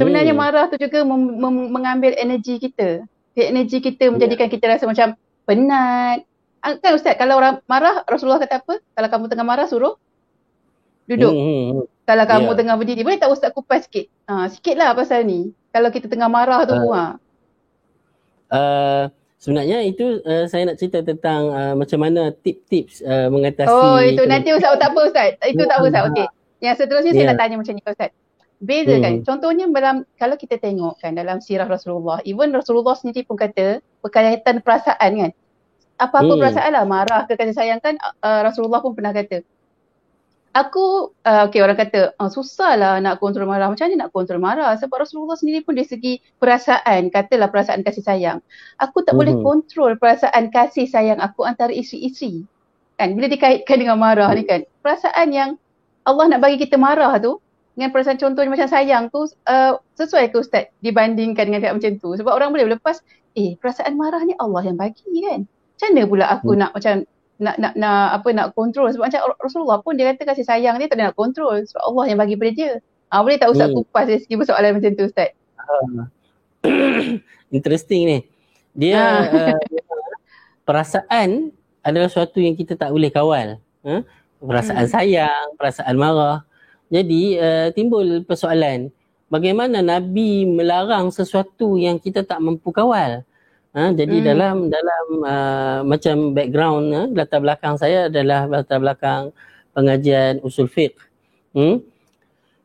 Sebenarnya 0.00 0.32
hmm. 0.32 0.40
marah 0.40 0.64
tu 0.72 0.80
juga 0.80 1.04
mem- 1.04 1.36
mem- 1.36 1.68
mengambil 1.68 2.16
energi 2.16 2.56
kita. 2.56 3.04
Energi 3.36 3.84
kita 3.84 4.10
menjadikan 4.10 4.48
yeah. 4.48 4.54
kita 4.56 4.64
rasa 4.66 4.84
macam 4.88 5.14
penat 5.44 6.27
kan 6.62 6.92
Ustaz 6.94 7.14
kalau 7.16 7.38
orang 7.38 7.62
marah 7.70 8.02
Rasulullah 8.04 8.42
kata 8.42 8.60
apa? 8.62 8.74
Kalau 8.82 9.08
kamu 9.08 9.24
tengah 9.30 9.46
marah 9.46 9.66
suruh 9.70 9.94
duduk. 11.08 11.32
Hmm. 11.32 11.44
hmm, 11.44 11.64
hmm. 11.72 11.84
Kalau 12.08 12.24
kamu 12.24 12.50
yeah. 12.52 12.58
tengah 12.58 12.74
berdiri 12.80 13.02
boleh 13.04 13.20
tak 13.20 13.32
Ustaz 13.32 13.52
kupas 13.52 13.84
sikit? 13.84 14.08
Ha, 14.28 14.48
sikitlah 14.48 14.96
pasal 14.96 15.28
ni. 15.28 15.52
Kalau 15.72 15.92
kita 15.92 16.08
tengah 16.08 16.28
marah 16.28 16.64
tu 16.64 16.72
uh, 16.72 16.88
ha. 16.92 17.04
Uh, 18.48 19.04
sebenarnya 19.36 19.84
itu 19.84 20.24
uh, 20.24 20.48
saya 20.48 20.72
nak 20.72 20.80
cerita 20.80 21.04
tentang 21.04 21.52
uh, 21.52 21.74
macam 21.76 22.00
mana 22.00 22.32
tip-tips 22.32 23.04
uh, 23.04 23.28
mengatasi 23.28 23.68
Oh 23.68 24.00
itu 24.00 24.24
nanti 24.24 24.56
Ustaz 24.56 24.72
oh, 24.72 24.80
tak 24.80 24.96
apa 24.96 25.00
Ustaz. 25.04 25.28
Itu 25.44 25.62
tak 25.68 25.76
apa 25.80 25.86
Ustaz. 25.88 26.02
Okey. 26.12 26.26
Yang 26.64 26.74
seterusnya 26.80 27.12
yeah. 27.12 27.20
saya 27.20 27.30
nak 27.32 27.38
tanya 27.40 27.56
macam 27.60 27.74
ni 27.76 27.82
Ustaz. 27.84 28.10
Beza 28.58 28.94
hmm. 28.96 29.02
kan. 29.04 29.14
Contohnya 29.22 29.64
dalam 29.70 29.96
kalau 30.16 30.34
kita 30.34 30.56
tengok 30.58 30.98
kan 30.98 31.12
dalam 31.14 31.38
sirah 31.38 31.68
Rasulullah, 31.68 32.18
even 32.24 32.50
Rasulullah 32.50 32.96
sendiri 32.96 33.22
pun 33.28 33.38
kata 33.38 33.84
berkaitan 34.02 34.64
perasaan 34.64 35.12
kan 35.14 35.32
apa-apa 35.98 36.32
hmm. 36.32 36.40
perasaan 36.40 36.70
lah 36.72 36.84
marah 36.86 37.26
ke 37.26 37.34
kasih 37.34 37.56
sayang 37.58 37.82
kan 37.82 37.98
uh, 38.22 38.40
Rasulullah 38.46 38.78
pun 38.78 38.94
pernah 38.94 39.10
kata 39.10 39.42
aku 40.58 41.14
uh, 41.22 41.46
okay 41.46 41.60
orang 41.60 41.78
kata 41.78 42.16
oh, 42.18 42.30
susahlah 42.30 42.98
nak 42.98 43.22
kontrol 43.22 43.46
marah. 43.46 43.70
Macam 43.70 43.86
mana 43.88 44.06
nak 44.06 44.10
kontrol 44.10 44.42
marah? 44.42 44.74
Sebab 44.74 45.04
Rasulullah 45.04 45.38
sendiri 45.38 45.62
pun 45.62 45.78
dari 45.78 45.88
segi 45.88 46.18
perasaan, 46.42 47.12
katalah 47.12 47.48
perasaan 47.52 47.86
kasih 47.86 48.04
sayang. 48.04 48.38
Aku 48.82 49.06
tak 49.06 49.14
mm-hmm. 49.14 49.18
boleh 49.18 49.34
kontrol 49.44 49.92
perasaan 50.00 50.50
kasih 50.50 50.90
sayang 50.90 51.22
aku 51.22 51.44
antara 51.44 51.70
isteri-isteri. 51.70 52.42
Kan 52.98 53.14
bila 53.14 53.30
dikaitkan 53.30 53.78
dengan 53.78 53.98
marah 54.00 54.30
ni 54.34 54.42
kan. 54.42 54.66
Perasaan 54.82 55.30
yang 55.30 55.50
Allah 56.02 56.24
nak 56.34 56.40
bagi 56.42 56.58
kita 56.58 56.80
marah 56.80 57.14
tu 57.20 57.38
dengan 57.78 57.94
perasaan 57.94 58.18
contohnya 58.18 58.50
macam 58.50 58.66
sayang 58.66 59.06
tu 59.14 59.30
uh, 59.46 59.78
sesuai 59.94 60.34
ke 60.34 60.36
Ustaz 60.42 60.64
dibandingkan 60.82 61.46
dengan 61.46 61.62
kayak 61.62 61.74
macam 61.78 61.92
tu. 62.02 62.10
Sebab 62.18 62.32
orang 62.34 62.50
boleh 62.50 62.66
lepas 62.74 62.98
eh 63.38 63.54
perasaan 63.54 63.94
marah 63.94 64.24
ni 64.26 64.34
Allah 64.34 64.66
yang 64.66 64.74
bagi 64.74 65.06
kan. 65.22 65.46
Macam 65.78 65.88
mana 65.94 66.02
pula 66.10 66.24
aku 66.26 66.50
hmm. 66.50 66.58
nak 66.58 66.70
macam 66.74 66.94
nak 67.38 67.54
nak 67.62 67.72
nak 67.78 68.18
apa 68.18 68.28
nak 68.34 68.46
kontrol 68.58 68.90
sebab 68.90 69.06
macam 69.06 69.20
Rasulullah 69.38 69.78
pun 69.78 69.94
dia 69.94 70.10
kata 70.10 70.26
kasih 70.26 70.42
sayang 70.42 70.74
dia 70.82 70.90
tak 70.90 70.98
ada 70.98 71.14
nak 71.14 71.16
kontrol 71.16 71.62
sebab 71.62 71.82
Allah 71.86 72.04
yang 72.10 72.18
bagi 72.18 72.34
pada 72.34 72.50
dia. 72.50 72.70
Ah 73.14 73.22
boleh 73.22 73.38
tak 73.38 73.54
Ustaz 73.54 73.70
hmm. 73.70 73.78
kupas 73.78 74.04
dari 74.10 74.18
segi 74.18 74.34
persoalan 74.34 74.70
macam 74.74 74.90
tu 74.98 75.04
Ustaz? 75.06 75.30
Uh, 75.54 76.10
interesting 77.54 78.02
ni. 78.10 78.18
Dia 78.74 78.98
uh, 79.30 79.62
perasaan 80.66 81.54
adalah 81.86 82.10
sesuatu 82.10 82.42
yang 82.42 82.58
kita 82.58 82.74
tak 82.74 82.90
boleh 82.90 83.14
kawal. 83.14 83.62
Huh? 83.86 84.02
Perasaan 84.42 84.90
hmm. 84.90 84.92
sayang, 84.92 85.46
perasaan 85.54 85.94
marah. 85.94 86.42
Jadi 86.90 87.38
uh, 87.38 87.70
timbul 87.70 88.26
persoalan 88.26 88.90
bagaimana 89.30 89.78
Nabi 89.84 90.42
melarang 90.48 91.12
sesuatu 91.14 91.78
yang 91.78 92.02
kita 92.02 92.26
tak 92.26 92.42
mampu 92.42 92.74
kawal. 92.74 93.22
Ha, 93.76 93.92
jadi 93.92 94.16
hmm. 94.16 94.24
dalam 94.24 94.56
dalam 94.72 95.04
uh, 95.28 95.78
macam 95.84 96.32
background 96.32 96.84
uh, 96.88 97.06
latar 97.12 97.44
belakang 97.44 97.76
saya 97.76 98.08
adalah 98.08 98.48
latar 98.48 98.80
belakang 98.80 99.22
pengajian 99.76 100.40
usul 100.40 100.72
fiqh. 100.72 100.96
Hmm? 101.52 101.84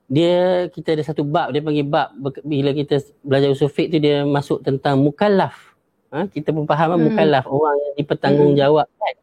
Dia 0.07 0.71
kita 0.71 0.95
ada 0.95 1.03
satu 1.03 1.27
bab 1.27 1.51
dia 1.51 1.59
panggil 1.59 1.83
bab 1.83 2.15
bila 2.47 2.71
kita 2.71 3.03
belajar 3.19 3.51
usul 3.51 3.67
fiqh 3.67 3.91
tu 3.91 3.99
dia 3.99 4.23
masuk 4.23 4.63
tentang 4.63 4.95
mukallaf. 5.03 5.75
Ha, 6.15 6.31
kita 6.31 6.55
pun 6.55 6.63
faham 6.63 6.95
hmm. 6.95 7.03
mukallaf 7.11 7.45
orang 7.51 7.75
yang 7.83 7.93
dipertanggungjawabkan 7.99 9.13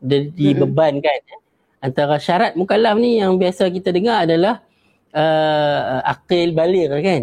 hmm. 0.00 0.32
dibebankan 0.32 1.18
hmm. 1.20 1.84
antara 1.84 2.16
syarat 2.16 2.56
mukallaf 2.56 2.96
ni 2.96 3.20
yang 3.20 3.36
biasa 3.36 3.68
kita 3.68 3.92
dengar 3.92 4.24
adalah 4.24 4.64
uh, 5.12 6.00
akil 6.16 6.56
baligh 6.56 6.88
kan. 6.88 7.22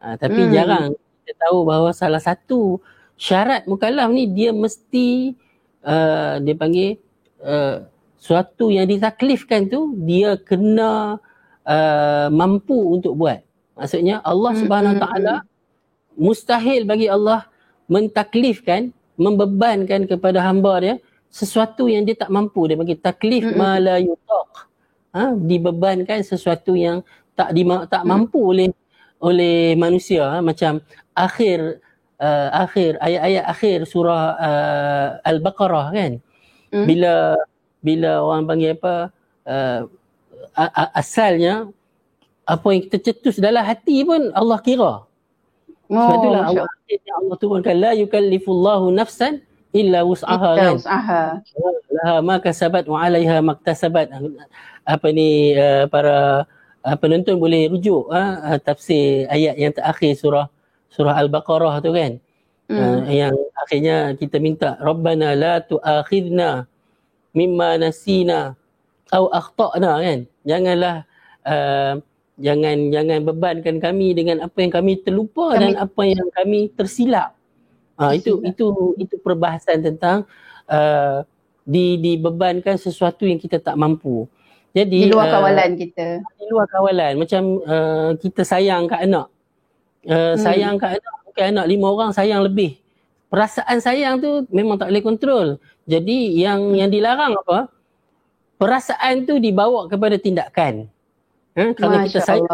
Uh, 0.00 0.16
tapi 0.16 0.48
hmm. 0.48 0.50
jarang 0.56 0.86
kita 1.22 1.32
tahu 1.44 1.68
bahawa 1.68 1.92
salah 1.92 2.24
satu 2.24 2.80
syarat 3.20 3.68
mukallaf 3.68 4.08
ni 4.08 4.24
dia 4.32 4.50
mesti 4.56 5.36
uh, 5.84 6.40
dia 6.40 6.54
panggil 6.56 6.96
uh, 7.44 7.84
suatu 8.16 8.72
yang 8.72 8.88
ditaklifkan 8.88 9.68
tu 9.68 9.92
dia 10.08 10.40
kena 10.40 11.20
uh, 11.68 12.26
mampu 12.32 12.96
untuk 12.96 13.20
buat. 13.20 13.44
Maksudnya 13.76 14.24
Allah 14.24 14.52
hmm, 14.56 14.60
Subhanahu 14.64 14.94
hmm, 14.96 15.02
taala 15.04 15.34
hmm. 15.36 15.46
mustahil 16.16 16.88
bagi 16.88 17.12
Allah 17.12 17.44
mentaklifkan, 17.92 18.96
membebankan 19.20 20.08
kepada 20.08 20.40
hamba 20.40 20.72
dia 20.80 20.94
sesuatu 21.30 21.86
yang 21.86 22.02
dia 22.08 22.16
tak 22.18 22.30
mampu. 22.32 22.66
Dia 22.66 22.78
panggil 22.78 22.98
taklif 22.98 23.44
mm-hmm. 23.46 23.58
ma 23.58 23.78
la 23.78 23.96
yutaq. 23.98 24.50
Ha, 25.10 25.34
dibebankan 25.34 26.22
sesuatu 26.22 26.78
yang 26.78 27.02
tak 27.34 27.50
di, 27.50 27.66
tak 27.66 28.06
mampu 28.06 28.38
oleh 28.38 28.70
oleh 29.18 29.74
manusia 29.74 30.22
ha, 30.22 30.38
macam 30.38 30.78
akhir 31.18 31.82
uh, 32.20 32.48
akhir 32.52 33.00
ayat-ayat 33.00 33.44
akhir 33.48 33.78
surah 33.88 34.36
uh, 34.36 35.08
al-baqarah 35.24 35.88
kan? 35.90 36.12
Hmm. 36.70 36.86
bila 36.86 37.34
bila 37.82 38.22
orang 38.22 38.46
panggil 38.46 38.78
apa 38.78 39.10
uh, 39.48 39.80
asalnya 40.94 41.66
apa 42.46 42.66
yang 42.70 42.82
kita 42.86 42.98
cetus 43.10 43.42
dalam 43.42 43.64
hati 43.64 44.06
pun 44.06 44.30
Allah 44.36 44.58
kira. 44.62 44.92
Oh, 45.90 45.98
sebab 45.98 46.16
itulah 46.22 46.42
Allah, 46.46 46.66
Allah 47.18 47.36
turunkan 47.38 47.74
la 47.74 47.92
yukallifullahu 47.98 48.94
nafsan 48.94 49.42
illa 49.74 50.06
wus'aha. 50.06 50.50
Kan? 50.54 50.74
wus'aha. 50.78 51.22
Laha 51.90 52.14
ma 52.22 52.36
kasabat 52.38 52.86
wa 52.86 53.02
'alaiha 53.02 53.42
maktasabat 53.42 54.06
apa 54.86 55.06
ni 55.10 55.54
uh, 55.58 55.90
para 55.90 56.46
uh, 56.86 56.96
penonton 56.98 57.38
boleh 57.38 57.70
rujuk 57.70 58.06
uh, 58.10 58.58
tafsir 58.62 59.26
ayat 59.30 59.54
yang 59.58 59.72
terakhir 59.74 60.14
surah 60.18 60.46
surah 60.90 61.16
Al-Baqarah 61.16 61.78
tu 61.80 61.94
kan. 61.94 62.18
Hmm. 62.70 62.78
Uh, 62.78 63.00
yang 63.10 63.34
akhirnya 63.66 64.14
kita 64.14 64.38
minta 64.38 64.78
Rabbana 64.78 65.34
la 65.34 65.58
tu'akhidna 65.58 66.70
mimma 67.34 67.82
nasina 67.82 68.54
au 69.10 69.26
akhtana 69.30 69.98
kan. 69.98 70.18
Janganlah 70.46 71.02
uh, 71.46 71.98
jangan 72.38 72.94
jangan 72.94 73.18
bebankan 73.26 73.76
kami 73.82 74.14
dengan 74.14 74.46
apa 74.46 74.58
yang 74.62 74.70
kami 74.70 75.02
terlupa 75.02 75.54
kami, 75.54 75.60
dan 75.62 75.72
apa 75.82 76.02
yang 76.06 76.28
kami 76.30 76.70
tersilap. 76.78 77.34
Uh, 77.98 78.14
itu 78.14 78.38
itu 78.46 78.66
itu 79.02 79.14
perbahasan 79.18 79.82
tentang 79.82 80.24
uh, 80.70 81.26
di 81.66 81.98
dibebankan 81.98 82.78
sesuatu 82.78 83.26
yang 83.26 83.42
kita 83.42 83.58
tak 83.58 83.74
mampu. 83.74 84.30
Jadi 84.70 85.04
di 85.04 85.10
luar 85.10 85.26
kawalan 85.26 85.74
uh, 85.74 85.78
kita. 85.78 86.06
Di 86.22 86.46
luar 86.46 86.66
kawalan 86.70 87.12
macam 87.18 87.42
uh, 87.66 88.10
kita 88.14 88.46
sayang 88.46 88.86
kat 88.86 89.10
anak 89.10 89.26
uh, 90.06 90.34
hmm. 90.34 90.36
sayang 90.40 90.74
kat 90.80 91.00
anak. 91.00 91.14
Bukan 91.30 91.44
anak 91.54 91.66
lima 91.70 91.86
orang 91.90 92.10
sayang 92.10 92.42
lebih. 92.42 92.78
Perasaan 93.30 93.78
sayang 93.78 94.18
tu 94.18 94.42
memang 94.50 94.74
tak 94.74 94.90
boleh 94.90 95.04
kontrol 95.06 95.46
jadi 95.90 96.18
yang 96.38 96.70
yang 96.78 96.90
dilarang 96.90 97.34
apa? 97.34 97.66
Perasaan 98.62 99.26
tu 99.26 99.42
dibawa 99.42 99.90
kepada 99.90 100.14
tindakan. 100.20 100.86
Ha? 101.58 101.74
kerana 101.74 102.06
Masya 102.06 102.06
kita 102.06 102.20
sayang 102.22 102.46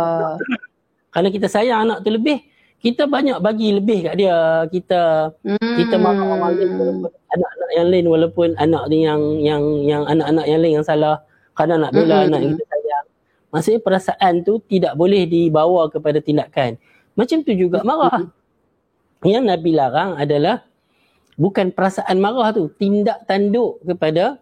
kerana 1.12 1.28
kita 1.28 1.48
sayang 1.52 1.78
anak 1.84 2.00
tu 2.00 2.08
lebih 2.08 2.40
kita 2.80 3.04
banyak 3.04 3.36
bagi 3.44 3.76
lebih 3.76 4.08
kat 4.08 4.14
dia. 4.16 4.64
Kita 4.72 5.32
hmm. 5.44 5.74
kita 5.84 5.96
marah 6.00 6.24
anak-anak 6.32 7.70
yang 7.76 7.86
lain 7.92 8.06
walaupun 8.08 8.48
anak 8.56 8.88
ni 8.88 9.04
yang 9.04 9.20
yang 9.44 9.62
yang 9.84 10.02
anak-anak 10.08 10.44
yang 10.48 10.60
lain 10.64 10.74
yang 10.80 10.86
salah. 10.86 11.20
Kerana 11.52 11.88
nak 11.88 11.92
bela 11.92 12.24
hmm. 12.24 12.26
anak 12.32 12.40
yang 12.40 12.52
kita 12.56 12.64
sayang. 12.72 13.06
Maksudnya 13.52 13.80
perasaan 13.84 14.34
tu 14.44 14.60
tidak 14.64 14.92
boleh 14.96 15.28
dibawa 15.28 15.88
kepada 15.92 16.20
tindakan 16.24 16.80
macam 17.16 17.40
tu 17.42 17.52
juga 17.56 17.80
marah. 17.80 18.28
Yang 19.24 19.44
Nabi 19.48 19.70
larang 19.72 20.20
adalah 20.20 20.62
bukan 21.40 21.72
perasaan 21.72 22.20
marah 22.20 22.52
tu, 22.52 22.68
tindak 22.76 23.24
tanduk 23.24 23.80
kepada 23.82 24.36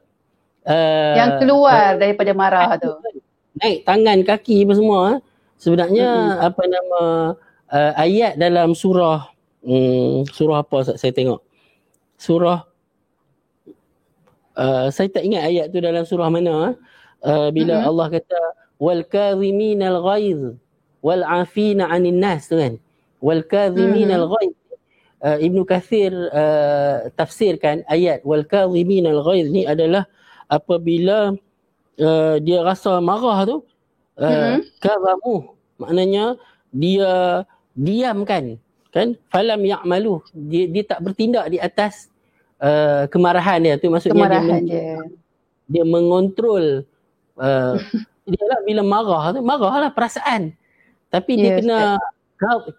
uh, 0.66 1.14
yang 1.14 1.38
keluar 1.38 1.95
uh, 1.95 2.02
daripada 2.02 2.35
marah 2.35 2.75
tu. 2.76 2.90
Naik 3.62 3.87
tangan, 3.87 4.19
kaki 4.26 4.66
apa 4.66 4.73
semua. 4.75 4.99
Eh. 5.14 5.19
Sebenarnya 5.62 6.09
mm-hmm. 6.11 6.47
apa 6.50 6.62
nama 6.66 7.02
uh, 7.71 7.93
ayat 7.95 8.35
dalam 8.35 8.75
surah 8.75 9.31
um, 9.62 10.26
surah 10.26 10.66
apa 10.66 10.99
saya 10.99 11.14
tengok. 11.14 11.40
Surah 12.19 12.66
uh, 14.59 14.90
saya 14.90 15.09
tak 15.09 15.23
ingat 15.23 15.47
ayat 15.47 15.66
tu 15.71 15.78
dalam 15.78 16.02
surah 16.02 16.26
mana 16.26 16.75
uh, 17.23 17.49
bila 17.54 17.78
mm-hmm. 17.78 17.90
Allah 17.95 18.07
kata 18.11 18.40
wal 18.83 19.07
kadhiminal 19.07 20.02
ghaiz 20.02 20.59
wal 21.05 21.21
afina 21.21 21.93
anin 21.93 22.17
nas 22.17 22.49
tu 22.49 22.57
kan. 22.57 22.81
Wal 23.21 23.45
kadhimin 23.45 24.09
al 24.09 24.25
ghaid 24.33 24.53
uh, 25.21 25.37
ibnu 25.37 25.69
kathir 25.69 26.13
uh, 26.33 27.13
tafsirkan 27.13 27.85
ayat 27.93 28.25
wal 28.25 28.49
kadhimin 28.49 29.05
al 29.05 29.21
ghaid 29.21 29.53
ni 29.53 29.69
adalah 29.69 30.09
apabila 30.49 31.37
uh, 32.01 32.37
dia 32.41 32.65
rasa 32.65 33.05
marah 33.05 33.45
tu 33.45 33.57
uh, 34.17 34.25
mm-hmm. 34.25 34.61
kadhamu. 34.81 35.37
Maknanya 35.77 36.41
dia 36.73 37.45
diamkan 37.77 38.57
kan? 38.89 39.13
Falam 39.29 39.61
ya'malu. 39.61 40.25
Dia 40.33 40.73
dia 40.73 40.83
tak 40.89 41.05
bertindak 41.05 41.53
di 41.53 41.61
atas 41.61 42.09
uh, 42.65 43.05
kemarahan 43.13 43.61
dia. 43.61 43.75
Tu 43.77 43.93
maksudnya 43.93 44.17
kemarahan 44.17 44.63
dia 44.65 44.81
dia, 44.81 44.97
dia 45.69 45.85
mengontrol 45.85 46.89
uh, 47.37 47.77
dia 48.33 48.45
lah 48.49 48.61
bila 48.65 48.81
marah 48.81 49.25
tu 49.37 49.41
marahlah 49.45 49.93
perasaan 49.93 50.57
tapi 51.14 51.38
dia 51.38 51.50
yes, 51.54 51.59
kena 51.62 51.78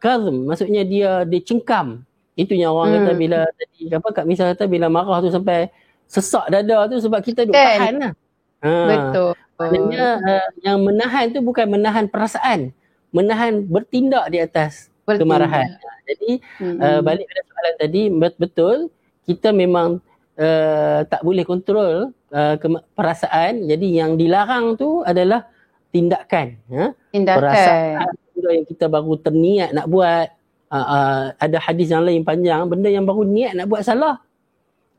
kazm 0.04 0.52
maksudnya 0.52 0.84
dia 0.84 1.24
dia 1.24 1.40
cengkam 1.40 2.04
itu 2.36 2.52
yang 2.52 2.76
orang 2.76 2.92
hmm. 2.92 2.98
kata 3.00 3.12
bila 3.16 3.40
tadi 3.56 3.80
apa 3.96 4.10
kat 4.12 4.26
misal 4.28 4.52
kata 4.52 4.68
bila 4.68 4.92
marah 4.92 5.24
tu 5.24 5.32
sampai 5.32 5.72
sesak 6.06 6.52
dada 6.52 6.92
tu 6.92 7.00
sebab 7.00 7.24
kita 7.24 7.48
duk 7.48 7.56
kan. 7.56 7.64
tahan 7.80 7.94
lah 8.04 8.14
ha. 8.60 8.74
betul 8.92 9.32
maknanya 9.56 10.06
uh, 10.20 10.48
yang 10.68 10.78
menahan 10.84 11.32
tu 11.32 11.40
bukan 11.40 11.66
menahan 11.72 12.12
perasaan 12.12 12.76
menahan 13.16 13.64
bertindak 13.64 14.28
di 14.28 14.44
atas 14.44 14.92
bertindak. 15.08 15.24
kemarahan 15.24 15.68
jadi 16.04 16.32
hmm. 16.60 16.78
uh, 16.84 17.00
balik 17.00 17.26
pada 17.32 17.42
soalan 17.48 17.76
tadi 17.80 18.02
betul 18.36 18.78
kita 19.24 19.56
memang 19.56 20.04
uh, 20.36 21.00
tak 21.08 21.24
boleh 21.24 21.48
kontrol 21.48 22.12
uh, 22.36 22.56
perasaan 22.92 23.64
jadi 23.64 24.04
yang 24.04 24.20
dilarang 24.20 24.76
tu 24.76 25.08
adalah 25.08 25.48
tindakan 25.96 26.60
ha? 26.68 26.92
tindakan 27.16 27.40
perasaan 27.40 28.25
benda 28.36 28.50
yang 28.52 28.68
kita 28.68 28.86
baru 28.92 29.14
terniat 29.16 29.70
nak 29.72 29.88
buat 29.88 30.28
uh, 30.70 30.76
uh, 30.76 31.24
ada 31.40 31.58
hadis 31.64 31.88
yang 31.90 32.04
lain 32.04 32.28
panjang 32.28 32.68
benda 32.68 32.92
yang 32.92 33.08
baru 33.08 33.24
niat 33.24 33.56
nak 33.56 33.72
buat 33.72 33.82
salah 33.82 34.20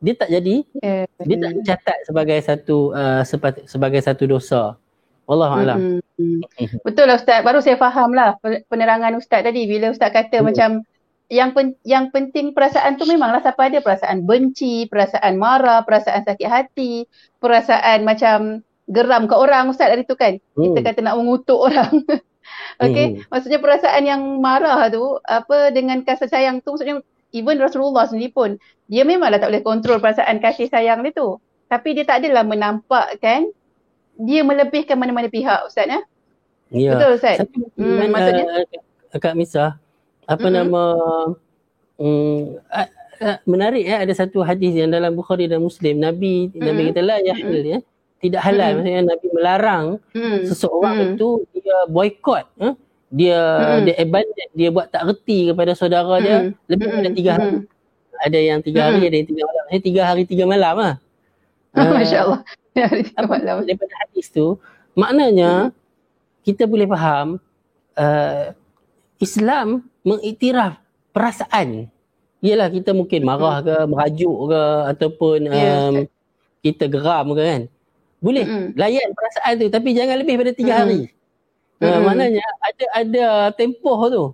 dia 0.01 0.17
tak 0.17 0.29
jadi 0.33 0.65
yeah. 0.81 1.05
dia 1.21 1.37
tak 1.37 1.53
dicatat 1.61 1.99
sebagai 2.09 2.39
satu 2.41 2.77
uh, 2.97 3.23
sebagai 3.69 4.01
satu 4.01 4.25
dosa 4.25 4.77
Wallahu 5.27 5.59
alam. 5.59 5.79
Mm-mm. 5.99 6.39
Betul 6.87 7.11
lah 7.11 7.19
Ustaz. 7.19 7.43
Baru 7.43 7.59
saya 7.59 7.75
faham 7.75 8.15
lah 8.15 8.39
penerangan 8.71 9.19
Ustaz 9.19 9.43
tadi 9.43 9.67
bila 9.67 9.91
Ustaz 9.91 10.15
kata 10.15 10.39
Hmm. 10.39 10.47
macam 10.47 10.71
yang 11.27 11.51
pen, 11.51 11.75
yang 11.83 12.15
penting 12.15 12.55
perasaan 12.55 12.95
tu 12.95 13.03
memanglah 13.11 13.43
siapa 13.43 13.67
ada 13.67 13.83
perasaan 13.83 14.23
benci, 14.23 14.87
perasaan 14.87 15.35
marah, 15.35 15.83
perasaan 15.83 16.23
sakit 16.23 16.47
hati, 16.47 17.11
perasaan 17.43 18.07
macam 18.07 18.63
geram 18.87 19.27
ke 19.27 19.35
orang 19.35 19.67
Ustaz 19.67 19.91
dari 19.91 20.07
tu 20.07 20.15
kan. 20.15 20.39
Kita 20.39 20.79
Hmm. 20.79 20.87
kata 20.87 21.01
nak 21.03 21.19
mengutuk 21.19 21.59
orang. 21.59 21.91
Okey, 22.79 23.07
Hmm. 23.07 23.25
maksudnya 23.33 23.59
perasaan 23.59 24.03
yang 24.05 24.23
marah 24.41 24.89
tu 24.89 25.19
apa 25.25 25.71
dengan 25.73 26.01
kasih 26.05 26.29
sayang 26.29 26.61
tu 26.61 26.77
maksudnya 26.77 27.01
even 27.33 27.57
Rasulullah 27.59 28.05
sendiri 28.09 28.33
pun 28.33 28.51
dia 28.87 29.03
memanglah 29.03 29.41
tak 29.41 29.51
boleh 29.51 29.65
kontrol 29.67 29.99
perasaan 29.99 30.39
kasih 30.39 30.69
sayang 30.69 31.01
dia 31.05 31.13
tu. 31.13 31.41
Tapi 31.67 31.89
dia 31.99 32.05
tak 32.07 32.23
adalah 32.23 32.47
menampakkan 32.47 33.51
dia 34.17 34.41
melebihkan 34.47 34.97
mana-mana 34.97 35.29
pihak 35.29 35.67
Ustaz 35.69 35.87
ya. 35.89 36.01
Ya. 36.71 36.93
Betul 36.95 37.11
Ustaz? 37.19 37.37
Satu 37.43 37.59
Hmm, 37.77 37.99
hmm, 38.01 38.09
maksudnya? 38.11 38.45
uh, 39.13 39.19
Kak 39.21 39.35
Misah, 39.39 39.79
apa 40.27 40.47
Mm-mm. 40.47 40.57
nama 40.57 40.83
um, 41.99 42.57
uh, 42.71 42.89
uh, 43.23 43.39
menarik 43.49 43.85
ya 43.87 44.03
ada 44.05 44.13
satu 44.15 44.43
hadis 44.43 44.73
yang 44.77 44.91
dalam 44.93 45.13
Bukhari 45.17 45.47
dan 45.51 45.61
Muslim 45.63 46.01
Nabi 46.01 46.53
Nabi 46.55 46.81
Mm-mm. 46.81 46.91
kata 46.93 47.01
la 47.05 47.17
yahil 47.23 47.61
ya 47.65 47.79
tidak 48.23 48.41
halal 48.47 48.69
Mm-mm. 48.73 48.77
maksudnya 48.81 49.03
Nabi 49.13 49.27
melarang 49.37 49.87
Hmm. 50.17 50.41
seseorang 50.49 50.97
Mm-mm. 50.97 51.07
itu 51.13 51.29
dia 51.67 51.79
boykot 51.91 52.45
eh? 52.63 52.75
dia 53.11 53.39
Mm-mm. 53.43 53.83
dia 53.87 53.95
abandon 53.99 54.49
dia 54.55 54.69
buat 54.71 54.87
tak 54.87 55.03
reti 55.11 55.51
kepada 55.51 55.73
saudara 55.75 56.15
dia 56.23 56.37
Mm-mm. 56.47 56.71
lebih 56.71 56.87
daripada 56.87 57.09
Mm-mm. 57.11 57.19
tiga 57.19 57.31
hari 57.35 57.51
Mm-mm. 57.59 58.23
ada 58.23 58.39
yang 58.39 58.59
tiga 58.63 58.81
hari 58.87 58.99
ada 59.03 59.17
yang 59.19 59.29
tiga 59.29 59.43
malam 59.43 59.65
saya 59.67 59.81
tiga 59.83 60.03
hari 60.07 60.23
tiga 60.23 60.45
malam 60.47 60.77
ah 60.79 60.95
Ah, 61.77 61.93
Masya 61.93 62.19
Allah. 62.25 62.41
Hari 62.73 63.01
tiga 63.05 63.21
apa 63.21 63.37
malam. 63.37 63.57
daripada 63.69 63.93
hadis 64.01 64.33
tu 64.33 64.57
maknanya 64.97 65.75
kita 66.41 66.65
boleh 66.65 66.89
faham 66.89 67.37
uh, 68.01 68.57
Islam 69.21 69.85
mengiktiraf 70.01 70.81
perasaan 71.13 71.93
Yelah 72.45 72.69
kita 72.69 72.93
mungkin 72.93 73.25
marah 73.25 73.65
ke, 73.65 73.75
merajuk 73.89 74.53
ke 74.53 74.63
ataupun 74.93 75.39
um, 75.51 75.95
kita 76.61 76.85
geram 76.87 77.33
ke 77.33 77.43
kan. 77.43 77.63
Boleh 78.21 78.45
Mm-mm. 78.45 78.67
layan 78.77 79.09
perasaan 79.17 79.53
tu 79.57 79.67
tapi 79.73 79.97
jangan 79.97 80.17
lebih 80.21 80.37
daripada 80.37 80.53
tiga 80.53 80.73
Mm-mm. 80.77 80.85
hari. 80.85 81.01
Uh, 81.77 81.85
Mm-mm. 81.93 82.03
maknanya 82.09 82.47
ada 82.65 82.85
ada 82.97 83.27
tempoh 83.53 84.01
tu. 84.09 84.25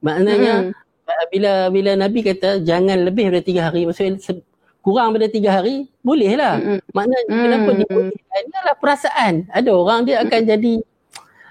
Maknanya 0.00 0.72
uh, 1.04 1.24
bila 1.28 1.68
bila 1.68 1.92
Nabi 2.00 2.24
kata 2.24 2.64
jangan 2.64 3.04
lebih 3.04 3.28
daripada 3.28 3.44
tiga 3.44 3.62
hari 3.68 3.84
maksudnya 3.84 4.16
se- 4.16 4.46
kurang 4.80 5.12
daripada 5.12 5.28
tiga 5.28 5.50
hari 5.60 5.84
boleh 6.00 6.32
lah. 6.40 6.56
Mm-mm. 6.56 6.80
Maknanya 6.96 7.28
Mm. 7.28 7.42
kenapa 7.44 7.70
dibolehkan 7.76 8.42
adalah 8.48 8.76
perasaan. 8.80 9.34
Ada 9.52 9.70
orang 9.74 10.00
dia 10.08 10.16
akan 10.24 10.40
jadi 10.48 10.74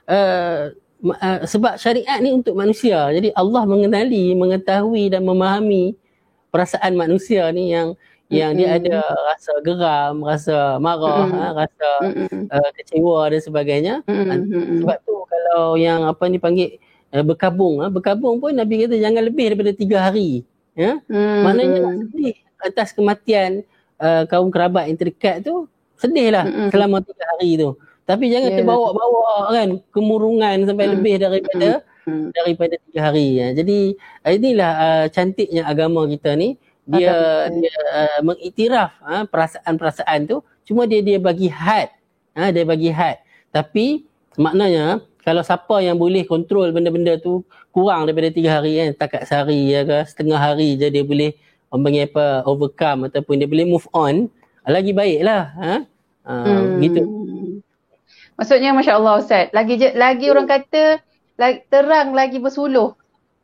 uh, 0.09 0.61
uh, 1.05 1.39
sebab 1.45 1.77
syariat 1.77 2.17
ni 2.17 2.33
untuk 2.33 2.57
manusia. 2.57 2.97
Jadi 3.13 3.29
Allah 3.37 3.61
mengenali, 3.69 4.33
mengetahui 4.33 5.13
dan 5.13 5.21
memahami 5.21 5.93
perasaan 6.49 6.97
manusia 6.97 7.45
ni 7.53 7.77
yang 7.77 7.93
yang 8.27 8.59
dia 8.59 8.75
ada 8.75 8.99
rasa 9.23 9.55
geram, 9.63 10.19
rasa 10.19 10.81
marah, 10.83 11.29
Mm-mm. 11.29 11.39
ha, 11.39 11.47
rasa 11.63 11.89
uh, 12.51 12.69
kecewa 12.73 13.29
dan 13.31 13.39
sebagainya. 13.39 13.95
Mm-mm. 14.03 14.81
Sebab 14.83 14.97
tu 15.05 15.15
kalau 15.47 15.79
yang 15.79 16.03
apa 16.03 16.27
ni 16.27 16.37
panggil 16.37 16.75
uh, 17.15 17.23
berkabung, 17.23 17.79
ha, 17.79 17.87
berkabung 17.87 18.43
pun 18.43 18.51
Nabi 18.51 18.83
kata 18.83 18.99
jangan 18.99 19.23
lebih 19.23 19.55
daripada 19.55 19.71
tiga 19.71 20.11
hari. 20.11 20.43
Ya? 20.75 20.99
Mm-mm. 21.07 21.41
Maknanya 21.41 21.81
sedih 22.05 22.35
atas 22.59 22.91
kematian 22.91 23.63
uh, 23.97 24.27
kaum 24.27 24.51
kerabat 24.51 24.91
yang 24.91 24.99
terdekat 24.99 25.41
tu 25.41 25.65
sedih 25.97 26.29
lah 26.35 26.45
Mm-mm. 26.45 26.69
selama 26.69 27.01
tiga 27.01 27.23
hari 27.33 27.57
tu. 27.57 27.73
Tapi 28.07 28.31
jangan 28.31 28.51
Ya, 28.53 28.57
terbawa-bawa 28.61 29.51
kan 29.51 29.69
kemurungan 29.91 30.63
sampai 30.63 30.85
Mm. 30.87 30.93
lebih 30.99 31.13
daripada 31.17 31.69
Mm. 32.07 32.31
daripada 32.31 32.75
tiga 32.87 32.99
hari. 33.11 33.27
Ya. 33.35 33.47
Jadi 33.55 33.79
uh, 34.23 34.31
inilah 34.31 34.71
uh, 34.77 35.05
cantiknya 35.11 35.63
agama 35.65 36.07
kita 36.07 36.35
ni 36.35 36.55
dia 36.87 37.11
Agama. 37.11 37.59
dia 37.59 37.75
uh, 37.91 38.19
mengiktiraf 38.23 38.91
uh, 39.03 39.23
perasaan-perasaan 39.27 40.19
tu 40.23 40.39
cuma 40.63 40.87
dia 40.87 41.03
dia 41.03 41.19
bagi 41.19 41.51
had. 41.51 41.91
Ha, 42.37 42.53
dia 42.53 42.63
bagi 42.63 42.93
had. 42.93 43.19
Tapi 43.51 44.05
maknanya 44.37 45.01
kalau 45.27 45.43
siapa 45.43 45.83
yang 45.83 45.99
boleh 45.99 46.23
kontrol 46.23 46.71
benda-benda 46.71 47.19
tu 47.19 47.43
kurang 47.75 48.07
daripada 48.07 48.31
tiga 48.31 48.63
hari 48.63 48.79
kan, 48.79 48.95
takat 48.95 49.27
sehari 49.27 49.75
ya 49.75 49.83
ke, 49.83 50.07
setengah 50.07 50.39
hari 50.39 50.79
je 50.79 50.87
dia 50.87 51.03
boleh 51.03 51.35
orang 51.67 51.83
panggil 51.83 52.03
apa, 52.07 52.25
overcome 52.47 53.11
ataupun 53.11 53.35
dia 53.43 53.47
boleh 53.51 53.67
move 53.67 53.83
on, 53.91 54.31
lagi 54.63 54.95
baik 54.95 55.27
lah. 55.27 55.51
Ha? 55.59 55.75
Uh, 56.23 56.43
Hmm. 56.47 56.79
Gitu. 56.79 57.01
Maksudnya 58.39 58.71
Masya 58.71 58.93
Allah 58.95 59.15
Ustaz. 59.19 59.51
Lagi 59.51 59.75
je, 59.75 59.91
lagi 59.99 60.31
orang 60.31 60.47
kata 60.47 61.03
lagi, 61.35 61.59
terang 61.67 62.15
lagi 62.15 62.39
bersuluh. 62.39 62.95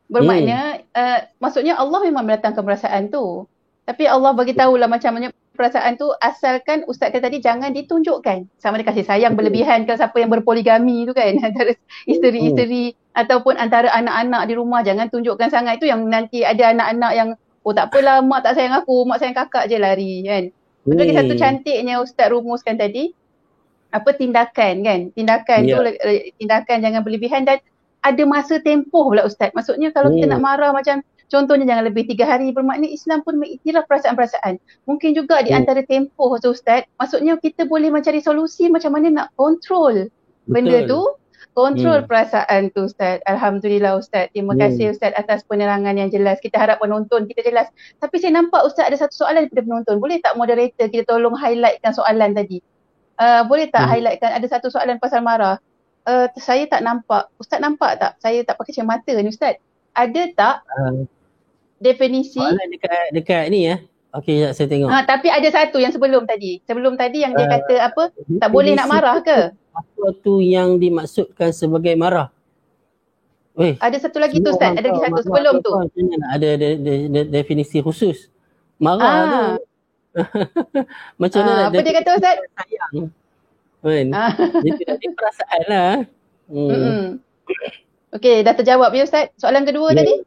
Bermakna 0.08 0.80
uh, 0.96 1.20
maksudnya 1.44 1.76
Allah 1.76 2.00
memang 2.00 2.24
mendatangkan 2.24 2.64
perasaan 2.64 3.12
tu. 3.12 3.44
Tapi 3.84 4.08
Allah 4.08 4.32
bagi 4.32 4.56
tahulah 4.56 4.88
macam 4.88 5.20
mana 5.20 5.36
perasaan 5.54 5.96
tu 5.96 6.10
asalkan 6.20 6.84
Ustaz 6.90 7.14
kata 7.14 7.30
tadi 7.30 7.38
jangan 7.40 7.72
ditunjukkan. 7.72 8.50
Sama 8.58 8.82
ada 8.82 8.90
kasih 8.90 9.06
sayang 9.06 9.38
berlebihan 9.38 9.86
ke 9.86 9.94
siapa 9.94 10.18
yang 10.18 10.34
berpoligami 10.34 11.06
tu 11.06 11.14
kan 11.14 11.38
antara 11.48 11.78
isteri-isteri 12.10 12.98
ataupun 13.14 13.56
antara 13.62 13.94
anak-anak 13.94 14.50
di 14.50 14.54
rumah 14.58 14.82
jangan 14.82 15.08
tunjukkan 15.14 15.54
sangat 15.54 15.78
itu 15.78 15.86
yang 15.88 16.02
nanti 16.10 16.42
ada 16.42 16.74
anak-anak 16.74 17.12
yang 17.14 17.30
oh 17.64 17.72
tak 17.72 17.94
apalah 17.94 18.20
mak 18.26 18.44
tak 18.44 18.58
sayang 18.58 18.76
aku, 18.76 19.06
mak 19.06 19.22
sayang 19.22 19.38
kakak 19.38 19.70
je 19.70 19.78
lari 19.78 20.26
kan. 20.26 20.44
Betul 20.84 21.00
lagi 21.00 21.14
satu 21.16 21.34
Hmm. 21.38 21.42
cantiknya 21.42 21.96
Ustaz 22.04 22.28
rumuskan 22.28 22.76
tadi 22.76 23.16
apa 23.94 24.10
tindakan 24.18 24.82
kan 24.82 25.00
tindakan 25.14 25.60
tu 25.70 25.78
Ya. 25.78 26.34
tindakan 26.42 26.78
jangan 26.82 27.02
berlebihan 27.06 27.46
dan 27.46 27.62
ada 28.04 28.24
masa 28.28 28.58
tempoh 28.60 29.14
pula 29.14 29.24
Ustaz 29.24 29.54
maksudnya 29.56 29.94
kalau 29.94 30.12
kita 30.12 30.28
Hmm. 30.28 30.34
nak 30.36 30.42
marah 30.44 30.72
macam 30.74 31.00
contohnya 31.34 31.66
jangan 31.66 31.90
lebih 31.90 32.06
tiga 32.06 32.30
hari 32.30 32.54
bermakna 32.54 32.86
Islam 32.86 33.26
pun 33.26 33.42
mengiktiraf 33.42 33.90
perasaan-perasaan 33.90 34.62
mungkin 34.86 35.18
juga 35.18 35.42
di 35.42 35.50
Hmm. 35.50 35.66
antara 35.66 35.82
tempoh 35.82 36.38
tu 36.38 36.54
Ustaz 36.54 36.86
maksudnya 37.02 37.34
kita 37.42 37.66
boleh 37.66 37.90
mencari 37.90 38.22
solusi 38.22 38.70
macam 38.70 38.94
mana 38.94 39.10
nak 39.10 39.28
kontrol 39.34 40.06
benda 40.46 40.86
Betul. 40.86 40.90
tu 40.94 41.02
kontrol 41.54 42.02
Hmm. 42.02 42.08
perasaan 42.08 42.62
tu 42.70 42.86
Ustaz 42.86 43.18
Alhamdulillah 43.26 43.98
Ustaz 43.98 44.30
terima 44.30 44.54
Hmm. 44.54 44.62
kasih 44.62 44.94
Ustaz 44.94 45.18
atas 45.18 45.42
penerangan 45.44 45.98
yang 45.98 46.14
jelas 46.14 46.38
kita 46.38 46.62
harap 46.62 46.78
penonton 46.78 47.26
kita 47.26 47.42
jelas 47.42 47.74
tapi 47.98 48.22
saya 48.22 48.38
nampak 48.38 48.62
Ustaz 48.64 48.86
ada 48.86 48.98
satu 49.02 49.26
soalan 49.26 49.50
daripada 49.50 49.66
penonton 49.66 49.98
boleh 49.98 50.22
tak 50.22 50.38
moderator 50.38 50.86
kita 50.86 51.10
tolong 51.10 51.34
highlightkan 51.34 51.90
soalan 51.90 52.38
tadi 52.38 52.62
Uh, 53.14 53.46
boleh 53.46 53.70
tak 53.70 53.86
Hmm. 53.86 53.94
highlightkan 53.94 54.34
ada 54.34 54.48
satu 54.50 54.74
soalan 54.74 54.98
pasal 54.98 55.22
marah. 55.22 55.62
Uh, 56.02 56.26
saya 56.34 56.66
tak 56.66 56.82
nampak. 56.82 57.30
Ustaz 57.38 57.62
nampak 57.62 58.02
tak? 58.02 58.18
Saya 58.18 58.42
tak 58.42 58.58
pakai 58.58 58.74
cermata 58.74 59.14
ni 59.14 59.30
Ustaz. 59.30 59.62
Ada 59.94 60.34
tak 60.34 60.56
Uh, 60.66 61.06
definisi? 61.84 62.40
soalan 62.40 62.68
dekat 62.72 63.12
dekat 63.12 63.44
ni 63.50 63.68
ya. 63.68 63.78
Okey, 64.14 64.40
sekejap 64.40 64.52
saya 64.54 64.68
tengok. 64.70 64.90
Ha, 64.90 64.98
tapi 65.04 65.28
ada 65.28 65.48
satu 65.50 65.78
yang 65.78 65.90
sebelum 65.90 66.24
tadi. 66.24 66.62
Sebelum 66.64 66.94
tadi 66.94 67.26
yang 67.26 67.34
dia 67.34 67.44
Uh, 67.44 67.52
kata 67.52 67.74
apa? 67.82 68.04
Tak 68.14 68.50
boleh 68.50 68.74
nak 68.74 68.86
marah 68.86 69.18
ke? 69.20 69.50
Apa 69.74 70.04
tu 70.16 70.38
yang 70.38 70.78
dimaksudkan 70.78 71.50
sebagai 71.50 71.92
marah? 71.94 72.30
Weh, 73.54 73.74
Ada 73.76 73.98
satu 74.00 74.18
lagi 74.18 74.38
tu 74.38 74.50
Ustaz. 74.50 74.70
Ada 74.72 74.86
lagi 74.86 75.00
satu 75.00 75.14
marah 75.14 75.26
sebelum 75.26 75.56
tu 75.60 75.72
ada 76.24 76.50
de, 76.54 76.70
de, 76.76 76.94
de, 77.06 77.22
definisi 77.28 77.82
khusus? 77.82 78.30
Marah 78.78 79.02
Ah. 79.02 79.26
tu 79.26 79.44
macam 81.22 81.42
mana 81.42 81.52
Ah, 81.60 81.68
apa 81.70 81.82
dia 81.82 81.94
kata 81.96 82.10
Ustaz? 82.14 82.38
sayang? 82.38 82.94
Kan? 83.82 84.08
Ah. 84.14 84.30
Dari 84.62 85.08
perasaan 85.10 85.62
lah. 85.66 85.94
Hmm. 86.46 86.70
Mm-mm. 86.70 87.04
Okey, 88.14 88.46
dah 88.46 88.54
terjawab 88.54 88.94
ya 88.94 89.04
Ustaz. 89.04 89.34
Soalan 89.36 89.66
kedua 89.66 89.90
Ya. 89.90 90.06
tadi? 90.06 90.22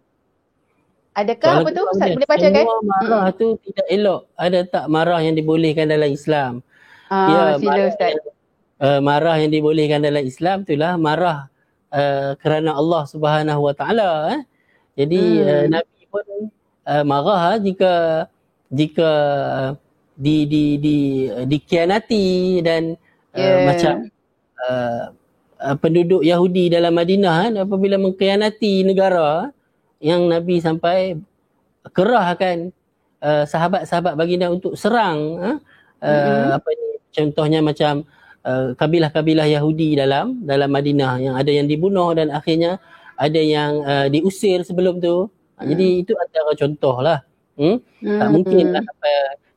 Adakah 1.16 1.48
Soalan 1.48 1.64
apa 1.64 1.70
tu 1.72 1.83
Ustaz 1.88 2.09
boleh 2.12 2.29
bacakan? 2.29 2.62
Semua 2.68 2.79
marah 2.85 3.26
tu 3.33 3.46
tidak 3.64 3.87
elok. 3.88 4.20
Ada 4.37 4.59
tak 4.68 4.85
marah 4.92 5.20
yang 5.24 5.33
dibolehkan 5.33 5.88
dalam 5.88 6.11
Islam? 6.12 6.52
Ah, 7.09 7.29
Ya, 7.33 7.42
sila 7.57 7.68
marah 7.72 7.87
Ustaz. 7.88 8.11
yang, 8.12 8.20
uh, 8.85 9.00
marah 9.00 9.37
yang 9.40 9.50
dibolehkan 9.50 10.00
dalam 10.05 10.22
Islam 10.22 10.57
itulah 10.68 10.92
marah 11.00 11.38
uh, 11.88 12.37
kerana 12.37 12.76
Allah 12.76 13.02
Subhanahu 13.09 13.61
Wa 13.64 13.74
Taala 13.74 14.09
eh. 14.37 14.40
Jadi 14.96 15.20
Hmm. 15.40 15.48
uh, 15.48 15.64
Nabi 15.72 16.00
pun 16.12 16.26
uh, 16.85 17.05
marah 17.09 17.40
ah, 17.52 17.57
jika 17.57 17.92
jika 18.68 19.11
uh, 19.57 19.70
di 20.16 20.44
di 20.44 20.64
di 20.76 20.96
dikhianati 21.48 22.61
dan 22.61 22.92
uh, 23.33 23.40
Ya. 23.40 23.57
macam 23.64 23.94
uh, 24.68 25.02
uh, 25.61 25.76
penduduk 25.81 26.20
Yahudi 26.20 26.68
dalam 26.68 26.92
Madinah 26.92 27.37
kan 27.48 27.52
apabila 27.64 27.96
mengkhianati 27.96 28.85
negara 28.85 29.48
yang 30.06 30.30
Nabi 30.30 30.62
sampai 30.62 31.18
kerahkan 31.90 32.70
uh, 33.20 33.42
sahabat-sahabat 33.44 34.14
baginda 34.14 34.46
untuk 34.48 34.78
serang 34.78 35.18
uh, 35.42 35.58
Mhm. 35.96 36.52
apa 36.54 36.68
ni 36.70 36.86
contohnya 37.10 37.60
macam 37.60 38.04
uh, 38.44 38.76
kabilah-kabilah 38.76 39.48
Yahudi 39.48 39.96
dalam 39.96 40.44
dalam 40.44 40.68
Madinah 40.68 41.18
yang 41.18 41.34
ada 41.34 41.48
yang 41.48 41.66
dibunuh 41.66 42.12
dan 42.12 42.30
akhirnya 42.30 42.78
ada 43.16 43.40
yang 43.40 43.80
uh, 43.82 44.06
diusir 44.06 44.60
sebelum 44.62 45.00
tu. 45.00 45.26
Ha, 45.56 45.64
Hmm. 45.64 45.72
Jadi 45.72 46.04
itu 46.04 46.12
antara 46.12 46.52
contoh 46.52 46.96
lah. 47.00 47.18
Hmm? 47.56 47.80
Tak 47.98 48.28
Hmm. 48.28 48.32
mungkin 48.36 48.64
lah 48.70 48.82
sampai 48.84 49.14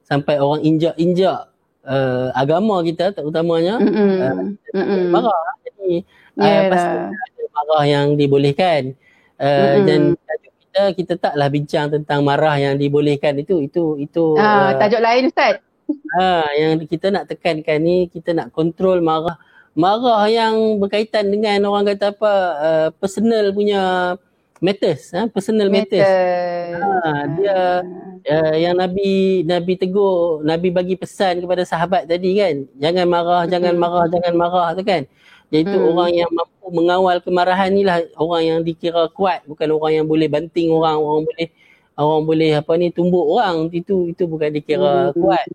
sampai 0.07 0.35
orang 0.39 0.61
injak-injak 0.63 1.37
uh, 1.83 2.27
agama 2.33 2.79
kita 2.81 3.11
terutamanya 3.11 3.75
Mm-mm. 3.77 4.55
Mm-mm. 4.71 5.01
marah. 5.11 5.43
Jadi 5.67 6.07
uh, 6.39 6.47
Yalah. 6.47 6.69
pasti 6.71 6.95
ada 7.03 7.43
marah 7.51 7.83
yang 7.83 8.07
dibolehkan. 8.15 8.95
Uh, 9.39 9.47
Mm-mm. 9.47 9.85
dan 9.87 9.99
tajuk 10.19 10.53
kita 10.59 10.81
kita 10.99 11.13
taklah 11.15 11.47
bincang 11.47 11.87
tentang 11.87 12.19
marah 12.21 12.59
yang 12.59 12.75
dibolehkan 12.75 13.39
itu 13.39 13.63
itu 13.63 13.95
itu 13.97 14.35
Ah, 14.35 14.75
uh, 14.75 14.79
tajuk 14.79 14.99
lain 14.99 15.31
Ustaz. 15.31 15.63
Ha, 16.19 16.27
yang 16.59 16.75
kita 16.83 17.07
nak 17.09 17.25
tekankan 17.25 17.79
ni 17.79 18.11
kita 18.11 18.35
nak 18.35 18.51
kontrol 18.51 18.99
marah 18.99 19.39
marah 19.73 20.27
yang 20.27 20.75
berkaitan 20.77 21.31
dengan 21.31 21.63
orang 21.65 21.87
kata 21.87 22.11
apa 22.11 22.33
uh, 22.59 22.87
personal 22.99 23.55
punya 23.55 23.81
matters 24.59 25.15
ha? 25.15 25.31
personal 25.31 25.71
matters 25.71 26.03
Ha, 26.03 27.09
dia 27.39 27.57
uh, 28.27 28.55
yang 28.59 28.75
Nabi 28.75 29.41
Nabi 29.47 29.73
tegur 29.79 30.43
Nabi 30.43 30.67
bagi 30.69 30.99
pesan 30.99 31.39
kepada 31.39 31.63
sahabat 31.63 32.05
tadi 32.05 32.35
kan 32.35 32.67
jangan 32.75 33.07
marah 33.07 33.43
jangan 33.47 33.73
marah 33.73 34.05
jangan 34.11 34.33
marah 34.35 34.67
tu 34.75 34.83
kan 34.83 35.07
iaitu 35.49 35.73
Hmm. 35.73 35.95
orang 35.95 36.11
yang 36.13 36.29
mampu 36.29 36.58
mengawal 36.71 37.17
kemarahan 37.21 37.69
ni 37.73 37.83
lah 37.83 38.01
orang 38.15 38.43
yang 38.45 38.59
dikira 38.63 39.09
kuat 39.11 39.43
bukan 39.45 39.69
orang 39.75 40.03
yang 40.03 40.07
boleh 40.07 40.27
banting 40.29 40.69
orang 40.71 40.97
orang 40.97 41.23
boleh 41.27 41.47
orang 41.99 42.21
boleh 42.23 42.49
apa 42.55 42.71
ni 42.79 42.87
tumbuk 42.89 43.25
orang 43.27 43.67
itu 43.75 44.09
itu 44.11 44.23
bukan 44.23 44.49
dikira 44.53 45.11
Hmm. 45.11 45.15
kuat 45.17 45.47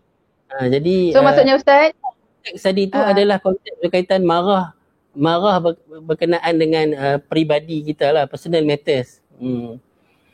ha, 0.51 0.69
jadi 0.69 1.11
So 1.15 1.19
uh, 1.19 1.25
maksudnya 1.25 1.55
Ustaz, 1.57 1.91
konteks 1.97 2.61
tadi 2.61 2.87
tu 2.87 2.99
Ah. 3.01 3.09
adalah 3.11 3.37
konteks 3.41 3.81
berkaitan 3.81 4.21
marah 4.21 4.71
marah 5.15 5.57
ber, 5.63 5.73
berkenaan 6.05 6.53
dengan 6.59 6.87
uh, 6.93 7.17
peribadi 7.17 7.81
kita 7.81 8.11
lah 8.13 8.23
personal 8.29 8.61
matters 8.61 9.23
hmm. 9.41 9.79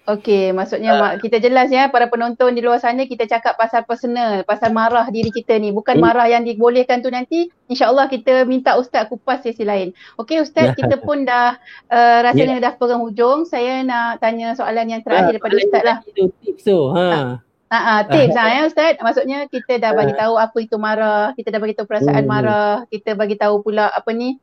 Okey, 0.07 0.51
maksudnya 0.51 0.97
mak 0.97 1.21
kita 1.21 1.37
jelas 1.37 1.69
ya 1.69 1.87
para 1.93 2.09
penonton 2.09 2.57
di 2.57 2.61
luar 2.61 2.81
sana 2.81 3.05
kita 3.05 3.29
cakap 3.29 3.57
pasal 3.57 3.85
personal, 3.85 4.41
pasal 4.43 4.73
marah 4.73 5.05
diri 5.13 5.29
kita 5.29 5.57
ni, 5.61 5.69
bukan 5.69 5.97
Hmm. 5.97 6.05
marah 6.09 6.27
yang 6.29 6.41
dibolehkan 6.41 7.05
tu 7.05 7.13
nanti 7.13 7.49
insya-Allah 7.69 8.09
kita 8.09 8.43
minta 8.49 8.75
ustaz 8.81 9.07
kupas 9.07 9.45
sesi 9.45 9.61
lain. 9.61 9.93
Okey 10.17 10.41
ustaz, 10.41 10.73
Ya. 10.73 10.75
kita 10.75 10.99
pun 11.05 11.23
dah 11.23 11.55
uh, 11.87 12.19
rasanya 12.25 12.57
dah 12.59 12.73
penghujung. 12.75 13.45
Saya 13.47 13.85
nak 13.85 14.19
tanya 14.19 14.57
soalan 14.57 14.89
yang 14.89 15.01
terakhir 15.05 15.37
daripada 15.37 15.53
soalan 15.55 15.67
ustaz 15.69 15.83
lah. 15.85 15.97
Itu 16.03 16.23
tips 16.41 16.63
tu 16.65 16.79
ha. 16.91 17.07
Ha 17.71 17.79
ah, 17.79 18.01
tips 18.03 18.35
ah 18.35 18.47
ya 18.51 18.61
ustaz. 18.67 18.99
Maksudnya 18.99 19.47
kita 19.47 19.79
dah 19.79 19.95
bagi 19.95 20.11
tahu 20.11 20.35
apa 20.35 20.57
itu 20.59 20.75
marah, 20.75 21.31
kita 21.39 21.55
dah 21.55 21.59
bagi 21.63 21.75
tahu 21.79 21.87
perasaan 21.87 22.23
Hmm. 22.27 22.31
marah, 22.31 22.73
kita 22.91 23.15
bagi 23.15 23.39
tahu 23.39 23.63
pula 23.63 23.87
apa 23.87 24.11
ni 24.11 24.35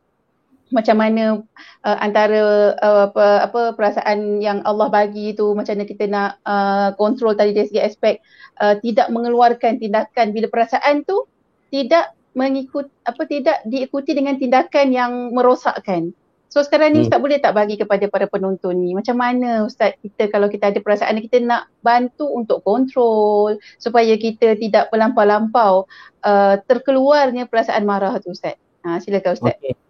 macam 0.68 0.96
mana 1.00 1.40
uh, 1.85 1.98
antara 2.00 2.74
uh, 2.76 3.09
apa 3.11 3.26
apa 3.48 3.61
perasaan 3.72 4.40
yang 4.44 4.61
Allah 4.68 4.92
bagi 4.92 5.33
tu 5.33 5.57
macam 5.57 5.76
mana 5.76 5.87
kita 5.88 6.04
nak 6.09 6.31
uh, 6.44 6.92
kontrol 6.96 7.33
tadi 7.33 7.57
dari 7.57 7.68
segi 7.68 7.81
aspek 7.81 8.20
uh, 8.61 8.76
tidak 8.81 9.09
mengeluarkan 9.09 9.81
tindakan 9.81 10.37
bila 10.37 10.52
perasaan 10.52 11.04
tu 11.09 11.24
tidak 11.72 12.12
mengikut 12.37 12.88
apa 13.04 13.22
tidak 13.26 13.59
diikuti 13.66 14.14
dengan 14.14 14.37
tindakan 14.37 14.92
yang 14.92 15.12
merosakkan. 15.35 16.14
So 16.48 16.64
sekarang 16.64 16.96
ni 16.96 17.04
Hmm. 17.04 17.07
Ustaz 17.12 17.20
boleh 17.20 17.38
tak 17.44 17.52
bagi 17.52 17.76
kepada 17.76 18.09
para 18.09 18.24
penonton 18.24 18.72
ni 18.81 18.96
macam 18.96 19.20
mana 19.20 19.68
Ustaz 19.68 20.00
kita 20.00 20.33
kalau 20.33 20.48
kita 20.48 20.72
ada 20.72 20.81
perasaan 20.81 21.20
kita 21.20 21.44
nak 21.44 21.68
bantu 21.85 22.24
untuk 22.24 22.64
kontrol 22.64 23.61
supaya 23.76 24.16
kita 24.16 24.57
tidak 24.57 24.88
melampau-lampau 24.88 25.85
uh, 26.24 26.54
terkeluarnya 26.64 27.44
perasaan 27.44 27.85
marah 27.85 28.16
tu 28.16 28.33
Ustaz. 28.33 28.57
Ha, 28.81 28.96
silakan 29.04 29.37
Ustaz. 29.37 29.57
Okey. 29.61 29.88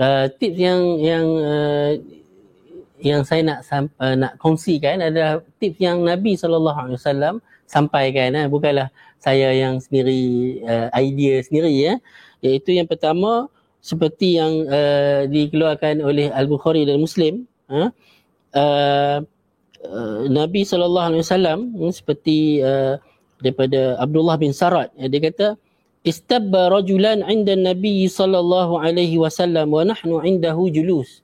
Uh, 0.00 0.32
tips 0.40 0.56
yang 0.56 0.80
yang 0.96 1.26
uh, 1.44 1.92
yang 3.04 3.20
saya 3.20 3.44
nak 3.44 3.68
uh, 4.00 4.16
nak 4.16 4.40
kongsikan 4.40 5.04
adalah 5.04 5.44
tips 5.60 5.76
yang 5.76 6.00
Nabi 6.00 6.40
wasallam 6.96 7.44
sampaikan 7.68 8.32
eh. 8.32 8.48
Bukanlah 8.48 8.88
saya 9.20 9.52
yang 9.52 9.76
sendiri 9.76 10.56
uh, 10.64 10.88
idea 10.96 11.44
sendiri 11.44 11.68
ya. 11.68 12.00
Iaitu 12.40 12.80
yang 12.80 12.88
pertama 12.88 13.52
seperti 13.84 14.40
yang 14.40 14.64
uh, 14.72 15.28
dikeluarkan 15.28 16.00
oleh 16.00 16.32
Al-Bukhari 16.32 16.88
dan 16.88 16.96
Muslim 16.96 17.44
uh, 17.68 17.92
uh, 18.56 19.18
Nabi 20.28 20.64
uh, 21.76 21.92
seperti 21.92 22.64
uh, 22.64 22.96
daripada 23.40 23.96
Abdullah 24.00 24.36
bin 24.36 24.52
Sarat 24.52 24.92
dia 24.96 25.20
kata 25.20 25.46
istabba 26.02 26.72
rajulan 26.72 27.20
'inda 27.26 27.56
Nabi 27.56 28.08
sallallahu 28.08 28.80
alaihi 28.80 29.20
wasallam 29.20 29.68
wa 29.72 29.84
nahnu 29.84 30.24
'indahu 30.24 30.72
julus. 30.72 31.20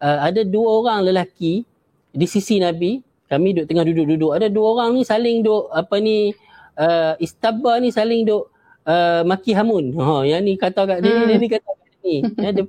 Uh, 0.00 0.28
ada 0.28 0.44
dua 0.44 0.80
orang 0.80 1.12
lelaki 1.12 1.64
di 2.10 2.26
sisi 2.26 2.56
Nabi, 2.60 3.04
kami 3.28 3.52
duduk 3.54 3.68
tengah 3.68 3.84
duduk-duduk. 3.84 4.30
Ada 4.32 4.48
dua 4.48 4.66
orang 4.76 4.96
ni 4.96 5.02
saling 5.04 5.44
duk 5.44 5.68
apa 5.72 5.96
ni 6.00 6.32
uh, 6.80 7.14
istabba 7.20 7.76
ni 7.80 7.92
saling 7.92 8.24
duk 8.24 8.48
uh, 8.88 9.22
maki 9.28 9.52
hamun. 9.52 9.92
Ha 9.96 10.24
yang 10.24 10.42
ni 10.44 10.56
kata 10.56 10.88
kat 10.88 10.98
dia, 11.04 11.12
Hmm. 11.12 11.28
dia 11.28 11.36
ni 11.36 11.48
kata 11.48 11.70
kat 11.76 11.92
ni. 12.04 12.14
Ya, 12.40 12.50
dia 12.56 12.64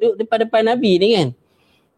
duduk 0.00 0.14
depan-depan 0.24 0.62
Nabi 0.76 0.90
ni 0.98 1.08
kan. 1.14 1.28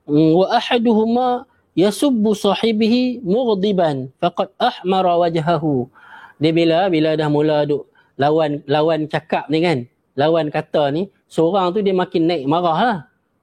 Mm, 0.05 0.37
Wa 0.37 0.47
ahaduhuma 0.61 1.29
yasubbu 1.73 2.37
sahibihi 2.37 3.25
mughdiban 3.25 4.13
faqad 4.21 4.53
ahmara 4.61 5.17
wajhahu. 5.17 5.89
Dia 6.37 6.53
bila 6.53 6.91
bila 6.93 7.17
dah 7.17 7.31
mula 7.31 7.65
duk 7.65 7.89
lawan 8.17 8.63
lawan 8.71 9.07
cakap 9.11 9.47
ni 9.51 9.59
kan 9.61 9.79
lawan 10.15 10.47
kata 10.49 10.95
ni 10.95 11.11
seorang 11.27 11.75
tu 11.75 11.83
dia 11.83 11.95
makin 11.95 12.23
naik 12.31 12.45
marah 12.47 12.79
lah 12.79 12.99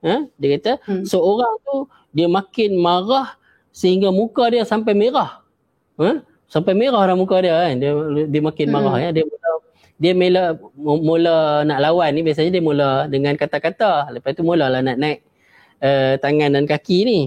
ha? 0.08 0.16
dia 0.40 0.48
kata 0.58 0.72
Hmm. 0.88 1.04
seorang 1.04 1.54
tu 1.68 1.76
dia 2.16 2.28
makin 2.32 2.80
marah 2.80 3.36
sehingga 3.72 4.12
muka 4.12 4.48
dia 4.52 4.64
sampai 4.64 4.96
merah 4.96 5.44
ha? 6.00 6.24
sampai 6.48 6.74
merah 6.76 7.04
dah 7.04 7.16
muka 7.16 7.44
dia 7.44 7.56
kan 7.56 7.76
dia 7.76 7.92
dia 8.28 8.42
makin 8.42 8.68
Hmm. 8.72 8.76
marah 8.80 8.96
ya 9.04 9.10
dia 9.12 9.26
mula 9.28 9.50
dia 10.02 10.14
mula, 10.18 10.44
mula 10.80 11.36
nak 11.62 11.80
lawan 11.84 12.10
ni 12.16 12.26
biasanya 12.26 12.50
dia 12.58 12.64
mula 12.64 13.06
dengan 13.06 13.38
kata-kata 13.38 14.10
lepas 14.10 14.34
tu 14.34 14.42
mulalah 14.42 14.82
nak 14.82 14.98
naik 14.98 15.20
uh, 15.84 16.18
tangan 16.18 16.56
dan 16.58 16.66
kaki 16.66 17.06
ni 17.06 17.20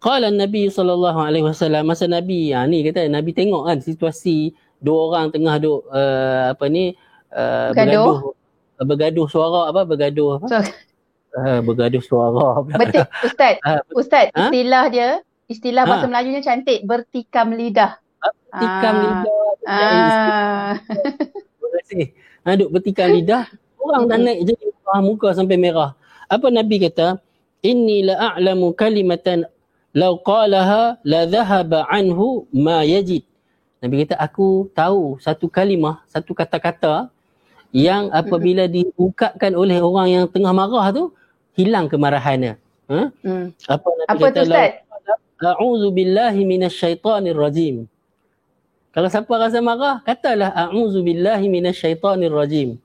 Qala 0.00 0.32
Nabi 0.32 0.72
sallallahu 0.72 1.20
alaihi 1.20 1.44
wasallam 1.44 1.84
masa 1.84 2.08
Nabi 2.08 2.56
ha, 2.56 2.64
ni 2.64 2.80
kata 2.80 3.04
Nabi 3.12 3.36
tengok 3.36 3.68
kan 3.68 3.78
situasi 3.84 4.56
dua 4.80 4.98
orang 5.12 5.26
tengah 5.30 5.56
duk 5.56 5.84
uh, 5.88 6.52
apa 6.52 6.64
ni 6.66 6.96
uh, 7.30 7.70
Bergaduh. 7.70 8.16
bergaduh 8.16 8.18
bergaduh 8.80 9.26
suara 9.28 9.60
apa 9.68 9.80
bergaduh 9.84 10.28
apa 10.40 10.46
So, 10.48 10.58
uh, 11.36 11.58
bergaduh 11.60 12.02
suara 12.02 12.46
betul 12.80 13.04
Ustaz. 13.22 13.54
Ah, 13.62 13.80
Ustaz, 13.92 14.26
Ha? 14.32 14.48
istilah 14.48 14.84
dia 14.88 15.08
istilah 15.46 15.82
bahasa 15.84 16.06
Ha. 16.06 16.10
Melajunya 16.10 16.40
cantik 16.40 16.78
bertikam 16.82 17.52
lidah. 17.52 18.00
tikam 18.50 18.94
Ah. 18.96 19.02
lidah 19.04 19.48
Ah. 19.68 20.70
terima 21.60 21.68
kasih 21.78 22.04
ha, 22.42 22.56
duk 22.56 22.70
bertikam 22.72 23.08
lidah 23.12 23.44
orang 23.78 24.02
dah 24.06 24.18
naik 24.18 24.38
jadi 24.44 24.64
marah 24.80 25.00
muka 25.00 25.28
sampai 25.30 25.56
merah 25.56 25.92
apa 26.26 26.46
Nabi 26.48 26.76
kata 26.80 27.20
inni 27.60 28.02
la 28.02 28.34
a'lamu 28.34 28.72
kalimatan 28.72 29.44
law 29.92 30.18
qalaha 30.22 30.96
la 31.02 31.26
dhahaba 31.26 31.84
anhu 31.86 32.46
ma 32.50 32.80
yajid 32.82 33.22
Nabi 33.80 34.04
kata 34.04 34.20
aku 34.20 34.68
tahu 34.76 35.16
satu 35.24 35.48
kalimah 35.48 36.04
satu 36.08 36.36
kata-kata 36.36 37.08
yang 37.72 38.12
apabila 38.12 38.68
diungkapkan 38.68 39.56
oleh 39.56 39.80
orang 39.80 40.08
yang 40.08 40.24
tengah 40.28 40.52
marah 40.52 40.92
tu 40.92 41.12
hilang 41.56 41.88
kemarahannya 41.88 42.60
ha? 42.92 43.00
Hmm. 43.24 43.56
apa 43.64 43.88
Nabi 43.88 44.08
Apa 44.10 44.24
kata 44.28 44.36
tu 44.36 44.42
Ustaz? 44.52 44.70
A'udzu 45.40 45.88
billahi 45.88 46.44
minasyaitonir 46.44 47.32
rajim. 47.32 47.88
Kalau 48.92 49.08
siapa 49.08 49.32
rasa 49.40 49.64
marah, 49.64 50.04
katalah 50.04 50.52
a'udzu 50.52 51.00
billahi 51.00 51.48
minasyaitonir 51.48 52.28
rajim. 52.28 52.76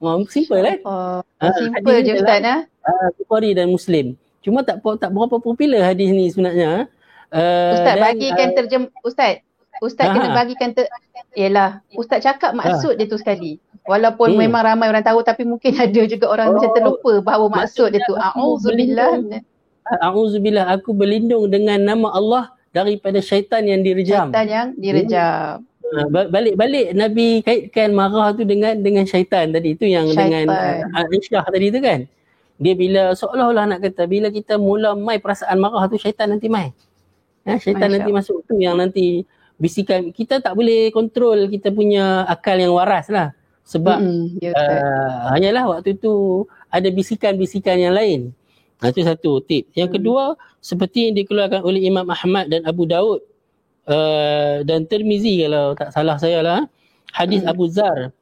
Oh, 0.00 0.16
simple 0.30 0.56
kan? 0.64 0.78
Oh, 0.88 1.20
Ah, 1.36 1.52
simple 1.52 2.00
je 2.00 2.12
Ustaz 2.16 2.40
ah. 2.48 2.60
Ah, 2.82 3.08
Bukhari 3.20 3.52
dan 3.52 3.68
Muslim. 3.68 4.16
Cuma 4.40 4.64
tak 4.64 4.80
tak 4.80 5.10
berapa 5.12 5.36
popular 5.36 5.84
hadis 5.84 6.08
ni 6.08 6.32
sebenarnya. 6.32 6.88
Uh, 7.28 7.76
Ustaz 7.76 7.94
dan, 8.00 8.04
bagikan 8.08 8.48
terjem 8.56 8.82
Ustaz. 9.04 9.44
Ustaz 9.78 10.06
Ha. 10.06 10.12
kena 10.12 10.28
bagikan 10.32 10.70
ter 10.70 10.86
Yalah, 11.32 11.84
Ustaz 11.92 12.20
cakap 12.20 12.50
maksud 12.52 12.94
dia 12.94 13.04
tu 13.04 13.14
sekali. 13.14 13.58
Walaupun 13.84 14.32
Hmm. 14.32 14.40
memang 14.40 14.62
ramai 14.64 14.86
orang 14.86 15.02
tahu 15.02 15.20
tapi 15.20 15.42
mungkin 15.42 15.70
ada 15.80 16.02
juga 16.04 16.26
orang 16.26 16.48
Oh, 16.48 16.52
macam 16.54 16.70
terlupa 16.72 17.12
bahawa 17.20 17.46
maksud 17.54 17.88
dia 17.88 18.02
tu 18.02 18.14
berlindung. 18.58 19.38
A'udzubillah 19.88 20.68
aku 20.68 20.92
berlindung 20.92 21.48
dengan 21.48 21.80
nama 21.80 22.10
Allah 22.10 22.44
daripada 22.70 23.18
syaitan 23.18 23.62
yang 23.62 23.80
direjam. 23.80 24.28
Syaitan 24.28 24.46
yang 24.46 24.66
direjam. 24.74 25.64
Ha, 25.64 26.04
ba- 26.06 26.28
balik-balik 26.28 26.92
Nabi 26.92 27.40
kaitkan 27.40 27.90
marah 27.90 28.30
tu 28.30 28.44
dengan 28.44 28.76
dengan 28.76 29.02
syaitan 29.02 29.48
tadi 29.48 29.72
itu 29.72 29.88
yang 29.88 30.04
Syaitan. 30.06 30.44
dengan 30.44 30.46
Aisyah 30.92 31.44
tadi 31.46 31.66
tu 31.70 31.80
kan 31.80 32.04
dia 32.58 32.74
bila 32.74 33.14
seolah-olah 33.14 33.64
nak 33.66 33.80
kata 33.80 34.04
bila 34.04 34.28
kita 34.28 34.58
mula 34.58 34.92
mai 34.92 35.16
perasaan 35.16 35.56
marah 35.56 35.86
tu 35.86 35.96
syaitan 35.96 36.28
nanti 36.28 36.44
mai 36.46 36.76
ha, 37.46 37.56
syaitan 37.56 37.88
Masya 37.88 37.94
nanti 37.94 38.10
masuk 38.12 38.44
tu 38.44 38.60
yang 38.60 38.76
nanti 38.76 39.24
bisikan 39.58 40.14
kita 40.14 40.38
tak 40.38 40.54
boleh 40.54 40.88
kontrol 40.94 41.50
kita 41.50 41.68
punya 41.74 42.22
akal 42.30 42.54
yang 42.56 42.72
waras 42.72 43.10
lah 43.10 43.34
sebab 43.66 43.98
Mm-mm, 44.00 44.38
ya 44.40 44.54
Ustaz. 44.54 44.78
uh, 44.80 45.18
hanyalah 45.34 45.64
waktu 45.76 45.98
tu 45.98 46.46
ada 46.70 46.88
bisikan-bisikan 46.88 47.76
yang 47.76 47.92
lain 47.92 48.30
itu 48.78 49.02
satu 49.02 49.42
tip 49.42 49.66
yang 49.74 49.90
Hmm. 49.90 49.98
kedua 49.98 50.24
seperti 50.62 51.10
yang 51.10 51.14
dikeluarkan 51.18 51.66
oleh 51.66 51.82
Imam 51.82 52.06
Ahmad 52.06 52.46
dan 52.46 52.62
Abu 52.64 52.86
Daud 52.86 53.20
uh, 53.90 54.62
dan 54.62 54.86
Tirmizi 54.86 55.42
kalau 55.42 55.74
tak 55.74 55.90
salah 55.90 56.16
saya 56.16 56.38
lah 56.40 56.60
hadis 57.10 57.42
Hmm. 57.42 57.50
Abu 57.52 57.66
Zar 57.66 58.14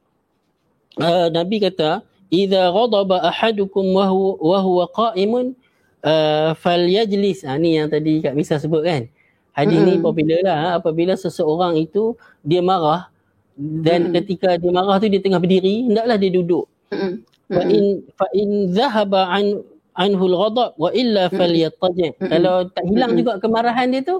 uh, 0.97 1.27
Nabi 1.29 1.61
kata 1.61 2.01
idza 2.27 2.73
ghadaba 2.73 3.23
ahadukum 3.23 3.85
wa 3.93 4.09
huwa, 4.09 4.33
wa 4.41 4.57
huwa 4.59 4.85
qa'imun 4.91 5.55
uh, 6.03 6.51
falyajlis. 6.59 7.47
Ha, 7.47 7.55
ni 7.55 7.79
yang 7.79 7.87
tadi 7.87 8.19
Kak 8.19 8.35
Misa 8.35 8.59
sebut 8.59 8.83
kan. 8.83 9.07
Hadis 9.57 9.81
mm-hmm. 9.81 9.97
ni 9.97 10.05
popular 10.05 10.39
lah 10.45 10.57
ha. 10.61 10.69
apabila 10.77 11.17
seseorang 11.17 11.81
itu 11.81 12.13
dia 12.45 12.61
marah 12.61 13.09
dan 13.57 14.13
mm-hmm. 14.13 14.15
ketika 14.21 14.53
dia 14.53 14.69
marah 14.69 15.01
tu 15.01 15.09
dia 15.09 15.17
tengah 15.17 15.41
berdiri 15.41 15.89
hendaklah 15.89 16.17
dia 16.21 16.29
duduk. 16.29 16.69
Mm-hmm. 16.93 17.13
Fa 17.49 17.61
in 17.65 17.85
fa 18.13 18.27
in 18.37 18.49
dhahaba 18.69 19.33
an 19.33 19.65
anhu 19.97 20.23
al-ghadab 20.29 20.77
wa 20.77 20.89
illa 20.93 21.25
falyattaji. 21.33 22.13
Mm-hmm. 22.13 22.29
Kalau 22.29 22.55
tak 22.69 22.85
hilang 22.85 23.17
mm-hmm. 23.17 23.33
juga 23.33 23.41
kemarahan 23.41 23.87
dia 23.89 24.01
tu 24.05 24.15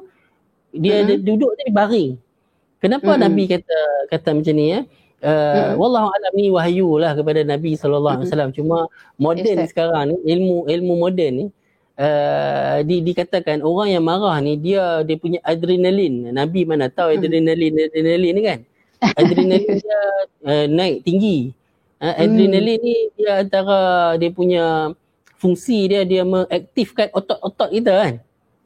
dia 0.74 1.06
mm-hmm. 1.06 1.22
duduk 1.22 1.52
tadi 1.54 1.70
baring. 1.70 2.12
Kenapa 2.82 3.10
mm-hmm. 3.14 3.26
Nabi 3.30 3.44
kata 3.46 3.80
kata 4.10 4.30
macam 4.34 4.56
ni 4.58 4.66
ya? 4.74 4.82
Uh, 5.18 5.30
mm-hmm. 5.30 5.74
wallahu 5.78 6.08
alam 6.14 6.34
ni 6.34 6.46
wahyu 6.50 6.90
lah 6.98 7.14
kepada 7.14 7.46
Nabi 7.46 7.78
sallallahu 7.78 8.22
alaihi 8.22 8.28
wasallam. 8.34 8.52
Cuma 8.58 8.90
moden 9.22 9.58
yes, 9.62 9.70
sekarang 9.70 10.14
ni 10.14 10.18
ilmu 10.34 10.66
ilmu 10.66 10.94
moden 10.98 11.32
ni 11.34 11.46
uh, 11.98 12.78
di, 12.86 13.02
dikatakan 13.04 13.66
orang 13.66 13.98
yang 13.98 14.06
marah 14.06 14.38
ni 14.40 14.56
dia 14.58 15.02
dia 15.04 15.18
punya 15.18 15.42
adrenalin. 15.44 16.32
Nabi 16.32 16.64
mana 16.64 16.88
tahu 16.88 17.14
hmm. 17.14 17.18
adrenalin 17.20 17.74
adrenalin 17.90 18.34
ni 18.34 18.42
kan. 18.46 18.60
Adrenalin 19.18 19.76
dia 19.84 20.02
uh, 20.46 20.66
naik 20.70 21.04
tinggi. 21.04 21.52
Uh, 21.98 22.14
adrenalin 22.14 22.78
hmm. 22.78 22.86
ni 22.86 22.96
dia 23.18 23.32
antara 23.42 23.80
dia 24.22 24.30
punya 24.30 24.94
fungsi 25.38 25.90
dia 25.90 26.02
dia 26.06 26.22
mengaktifkan 26.26 27.10
otot-otot 27.12 27.70
kita 27.74 27.94
kan. 27.94 28.14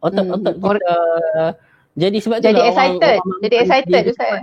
Otot-otot 0.03 0.55
hmm. 0.55 0.63
kita 0.63 0.95
uh, 1.39 1.51
jadi 1.95 2.17
sebab 2.23 2.37
tu 2.39 2.47
jadi 2.47 2.61
excited. 2.71 3.17
Orang, 3.19 3.27
orang 3.27 3.41
jadi 3.43 3.55
excited 3.63 4.01
tu 4.07 4.13
saya. 4.15 4.39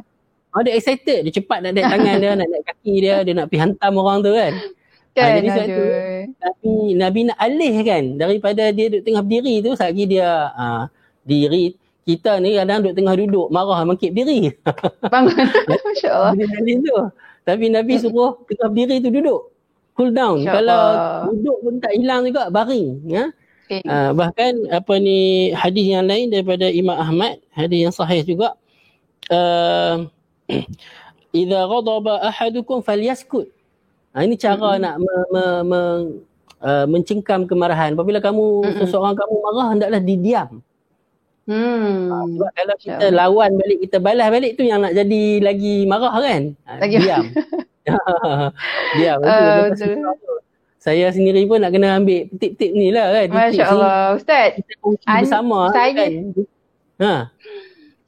Oh 0.56 0.64
dia 0.64 0.72
excited, 0.80 1.28
dia 1.28 1.32
cepat 1.32 1.60
nak 1.60 1.76
naik 1.76 1.86
tangan 1.92 2.16
dia, 2.24 2.32
nak 2.32 2.48
naik 2.48 2.64
kaki 2.64 2.94
dia, 3.04 3.16
dia 3.20 3.32
nak 3.36 3.46
pergi 3.52 3.60
hantam 3.68 3.92
orang 4.00 4.18
tu 4.24 4.32
kan. 4.32 4.52
Kan, 5.18 5.26
ha, 5.26 5.36
jadi 5.42 5.48
sebab 5.50 5.66
tu 5.66 5.84
Nabi, 6.38 6.74
Nabi 6.94 7.20
nak 7.26 7.38
alih 7.42 7.74
kan 7.82 8.04
daripada 8.14 8.62
dia 8.70 8.86
duduk 8.86 9.02
tengah 9.02 9.22
berdiri 9.26 9.54
tu 9.66 9.70
lagi 9.74 10.04
dia 10.06 10.30
ha, 10.54 10.86
diri 11.26 11.74
kita 12.06 12.40
ni 12.40 12.56
kadang 12.56 12.86
duduk 12.86 12.94
tengah 12.96 13.14
duduk 13.18 13.46
marah 13.52 13.84
mangkit 13.84 14.14
berdiri. 14.14 14.54
Bangun. 15.12 15.44
Masya-Allah. 15.84 16.32
tu. 16.80 16.96
Tapi 17.44 17.64
Nabi 17.68 18.00
suruh 18.00 18.40
tengah 18.48 18.70
berdiri 18.72 19.02
tu 19.02 19.10
duduk. 19.12 19.52
Cool 19.98 20.14
down. 20.14 20.40
Kalau 20.46 20.82
duduk 21.34 21.56
pun 21.66 21.74
tak 21.82 21.92
hilang 21.98 22.22
juga 22.24 22.48
baring 22.48 23.02
ya. 23.04 23.34
Okay. 23.68 23.84
Uh, 23.84 24.16
bahkan 24.16 24.56
apa 24.72 24.96
ni 24.96 25.52
hadis 25.52 25.92
yang 25.92 26.08
lain 26.08 26.32
daripada 26.32 26.72
Imam 26.72 26.96
Ahmad, 26.96 27.36
hadis 27.52 27.84
yang 27.84 27.92
sahih 27.92 28.24
juga. 28.24 28.56
Uh, 29.28 30.08
Idza 31.36 31.60
ghadaba 31.68 32.24
ahadukum 32.24 32.80
falyaskut. 32.80 33.52
Ha, 34.18 34.26
ini 34.26 34.34
cara 34.34 34.74
mm-hmm. 34.74 34.82
nak 34.82 34.94
me, 34.98 35.14
me, 35.30 35.44
me, 35.62 35.80
uh, 36.58 36.86
mencengkam 36.90 37.46
kemarahan. 37.46 37.94
Apabila 37.94 38.18
kamu 38.18 38.66
mm-hmm. 38.66 38.78
seseorang 38.82 39.14
kamu 39.14 39.34
marah 39.38 39.68
hendaklah 39.70 40.02
didiam. 40.02 40.58
Hmm. 41.46 42.10
Ha, 42.10 42.16
sebab 42.26 42.50
kalau 42.50 42.74
kita 42.82 43.06
Syam. 43.08 43.14
lawan 43.14 43.50
balik 43.56 43.78
kita 43.86 43.96
balas 44.02 44.28
balik 44.28 44.52
tu 44.58 44.66
yang 44.66 44.82
nak 44.82 44.90
jadi 44.90 45.22
lagi 45.38 45.86
marah 45.86 46.12
kan? 46.18 46.42
Ha, 46.66 46.72
lagi 46.82 46.96
diam. 46.98 47.24
diam. 48.98 49.18
Uh, 49.22 49.70
saya 50.82 51.14
sendiri 51.14 51.46
pun 51.46 51.62
nak 51.62 51.70
kena 51.70 51.94
ambil 52.02 52.26
tip-tip 52.42 52.74
ni 52.74 52.90
lah 52.90 53.22
kan. 53.22 53.28
Masya 53.30 53.64
Allah. 53.70 54.18
Ustaz. 54.18 54.58
Kita 54.58 54.74
an- 55.06 55.22
bersama 55.22 55.58
saya, 55.70 55.90
kan. 55.94 56.10
Ha. 56.98 57.14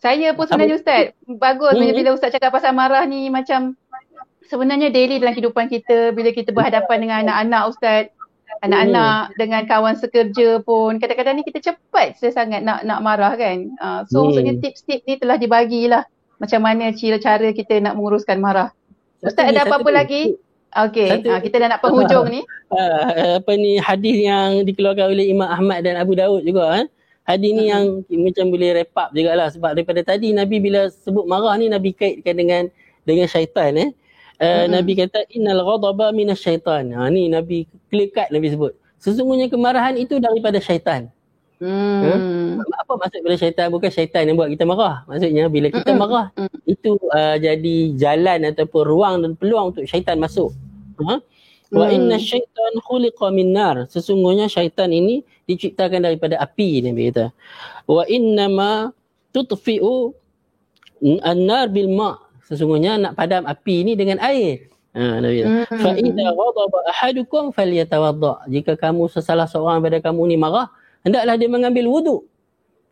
Saya 0.03 0.29
pun 0.35 0.44
sebenarnya 0.51 0.77
Ustaz. 0.77 1.05
Bagus 1.25 1.79
hmm. 1.79 1.96
bila 1.96 2.11
Ustaz 2.18 2.35
cakap 2.35 2.51
pasal 2.51 2.75
marah 2.75 3.07
ni 3.07 3.31
macam 3.31 3.79
sebenarnya 4.51 4.91
daily 4.91 5.23
dalam 5.23 5.33
kehidupan 5.39 5.71
kita 5.71 6.11
bila 6.11 6.35
kita 6.35 6.51
berhadapan 6.51 6.97
dengan 6.99 7.17
anak-anak 7.27 7.63
ustaz 7.71 8.05
anak-anak 8.61 9.31
hmm. 9.31 9.35
dengan 9.39 9.63
kawan 9.71 9.95
sekerja 9.97 10.61
pun 10.67 10.99
kadang-kadang 10.99 11.39
ni 11.39 11.47
kita 11.47 11.63
cepat 11.73 12.19
sangat 12.19 12.61
nak 12.67 12.83
nak 12.83 13.01
marah 13.01 13.33
kan 13.39 13.71
uh, 13.79 14.03
so 14.11 14.21
hmm. 14.21 14.35
maksudnya 14.35 14.55
tips-tips 14.59 15.07
ni 15.07 15.15
telah 15.23 15.39
dibagilah 15.39 16.05
macam 16.43 16.61
mana 16.67 16.91
cara 16.93 17.49
kita 17.55 17.79
nak 17.79 17.95
menguruskan 17.95 18.43
marah 18.43 18.75
ustaz 19.23 19.47
satu 19.47 19.55
ada 19.55 19.61
apa-apa 19.65 19.91
lagi 19.95 20.35
Okey, 20.71 21.27
ha, 21.27 21.43
kita 21.43 21.59
dah 21.59 21.67
nak 21.67 21.83
penghujung 21.83 22.31
ni. 22.39 22.47
Uh, 22.71 23.43
apa 23.43 23.53
ni 23.59 23.83
hadis 23.83 24.23
yang 24.23 24.63
dikeluarkan 24.63 25.11
oleh 25.11 25.27
Imam 25.27 25.51
Ahmad 25.51 25.83
dan 25.83 25.99
Abu 25.99 26.15
Daud 26.15 26.47
juga 26.47 26.79
kan. 26.79 26.85
Hadis 27.27 27.51
ni 27.59 27.67
hmm. 27.67 27.73
yang 27.75 27.85
macam 28.23 28.55
boleh 28.55 28.71
wrap 28.79 28.95
up 28.95 29.09
jugalah 29.11 29.51
sebab 29.51 29.75
daripada 29.75 30.07
tadi 30.07 30.31
Nabi 30.31 30.63
bila 30.63 30.87
sebut 30.87 31.27
marah 31.27 31.59
ni 31.59 31.67
Nabi 31.67 31.91
kaitkan 31.91 32.39
dengan 32.39 32.63
dengan 33.03 33.27
syaitan 33.27 33.75
eh. 33.83 33.91
Uh, 34.40 34.64
hmm. 34.64 34.72
Nabi 34.72 34.92
kata 34.96 35.29
innal 35.37 35.61
ghadaba 35.61 36.16
minasyaitan. 36.16 36.96
Ha 36.96 37.12
ni 37.12 37.29
Nabi 37.29 37.68
clear 37.92 38.09
cut 38.09 38.33
Nabi 38.33 38.48
sebut. 38.48 38.72
Sesungguhnya 38.96 39.53
kemarahan 39.53 40.00
itu 40.00 40.16
daripada 40.16 40.57
syaitan. 40.57 41.12
Hmm. 41.61 42.00
Ha? 42.09 42.14
Apa 42.85 42.96
maksud 42.96 43.20
bila 43.20 43.37
syaitan? 43.37 43.68
Bukan 43.68 43.92
syaitan 43.92 44.24
yang 44.24 44.40
buat 44.40 44.48
kita 44.48 44.64
marah. 44.64 45.05
Maksudnya 45.05 45.44
bila 45.53 45.68
kita 45.68 45.92
marah 45.92 46.33
hmm. 46.40 46.57
itu 46.64 46.96
uh, 47.12 47.37
jadi 47.37 47.76
jalan 48.00 48.48
ataupun 48.48 48.83
ruang 48.88 49.14
dan 49.20 49.33
peluang 49.37 49.76
untuk 49.76 49.85
syaitan 49.85 50.16
masuk. 50.16 50.57
Ha? 51.05 51.20
Wa 51.68 51.85
hmm. 51.85 51.96
inna 52.00 52.16
syaitan 52.16 52.72
khuliqa 52.81 53.29
min 53.29 53.53
nar. 53.53 53.85
Sesungguhnya 53.92 54.48
syaitan 54.48 54.88
ini 54.88 55.20
diciptakan 55.44 56.09
daripada 56.09 56.40
api 56.40 56.81
Nabi 56.81 57.12
kata. 57.12 57.29
Wa 57.85 58.09
inna 58.09 58.48
ma 58.48 58.72
tutfi'u 59.37 60.16
an-nar 61.24 61.68
bil 61.68 61.92
ma' 61.92 62.16
sesungguhnya 62.51 62.99
nak 62.99 63.15
padam 63.15 63.47
api 63.47 63.87
ni 63.87 63.95
dengan 63.95 64.19
air. 64.19 64.67
Ha 64.91 65.23
Nabi 65.23 65.47
kata, 65.47 65.71
"Fa 65.71 65.91
idza 65.95 66.27
ghadaba 66.35 66.79
ahadukum 66.91 67.55
falyatawadda." 67.55 68.51
Jika 68.51 68.75
kamu 68.75 69.07
sesalah 69.07 69.47
seorang 69.47 69.79
daripada 69.79 70.11
kamu 70.11 70.35
ni 70.35 70.37
marah, 70.37 70.67
hendaklah 71.07 71.39
dia 71.39 71.47
mengambil 71.47 71.87
wuduk. 71.87 72.21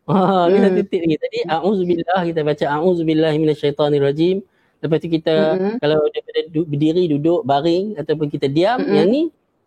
Ha, 0.09 0.49
ni 0.49 0.57
satu 0.63 0.83
tip 0.89 1.05
lagi. 1.05 1.17
Tadi 1.21 1.39
auzubillah 1.45 2.21
kita 2.25 2.41
baca 2.41 2.65
auzubillahi 2.81 3.37
minasyaitonirrajim. 3.43 4.41
Lepas 4.79 4.99
tu 5.03 5.09
kita 5.11 5.35
mm-hmm. 5.59 5.75
kalau 5.83 5.99
daripada 6.15 6.41
berdiri 6.55 7.05
duduk 7.11 7.43
baring 7.43 7.99
ataupun 7.99 8.31
kita 8.31 8.47
diam 8.47 8.79
mm-hmm. 8.79 8.95
yang 8.95 9.09
ni 9.11 9.23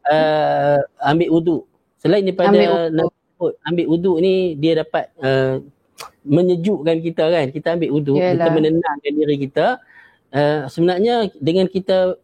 uh, 0.08 0.80
ambil 1.04 1.30
wuduk. 1.36 1.62
Selain 2.00 2.24
daripada 2.24 2.56
ambil 2.56 3.12
wuduk. 3.12 3.54
ambil 3.68 3.86
wuduk 3.92 4.18
ni 4.24 4.56
dia 4.56 4.82
dapat 4.82 5.12
uh, 5.20 5.60
menyejukkan 6.22 6.98
kita 7.02 7.26
kan 7.30 7.46
kita 7.50 7.68
ambil 7.78 7.90
wuduk 7.98 8.18
kita 8.18 8.48
menenangkan 8.54 9.12
diri 9.14 9.36
kita 9.42 9.66
uh, 10.34 10.70
sebenarnya 10.70 11.30
dengan 11.38 11.66
kita 11.66 12.16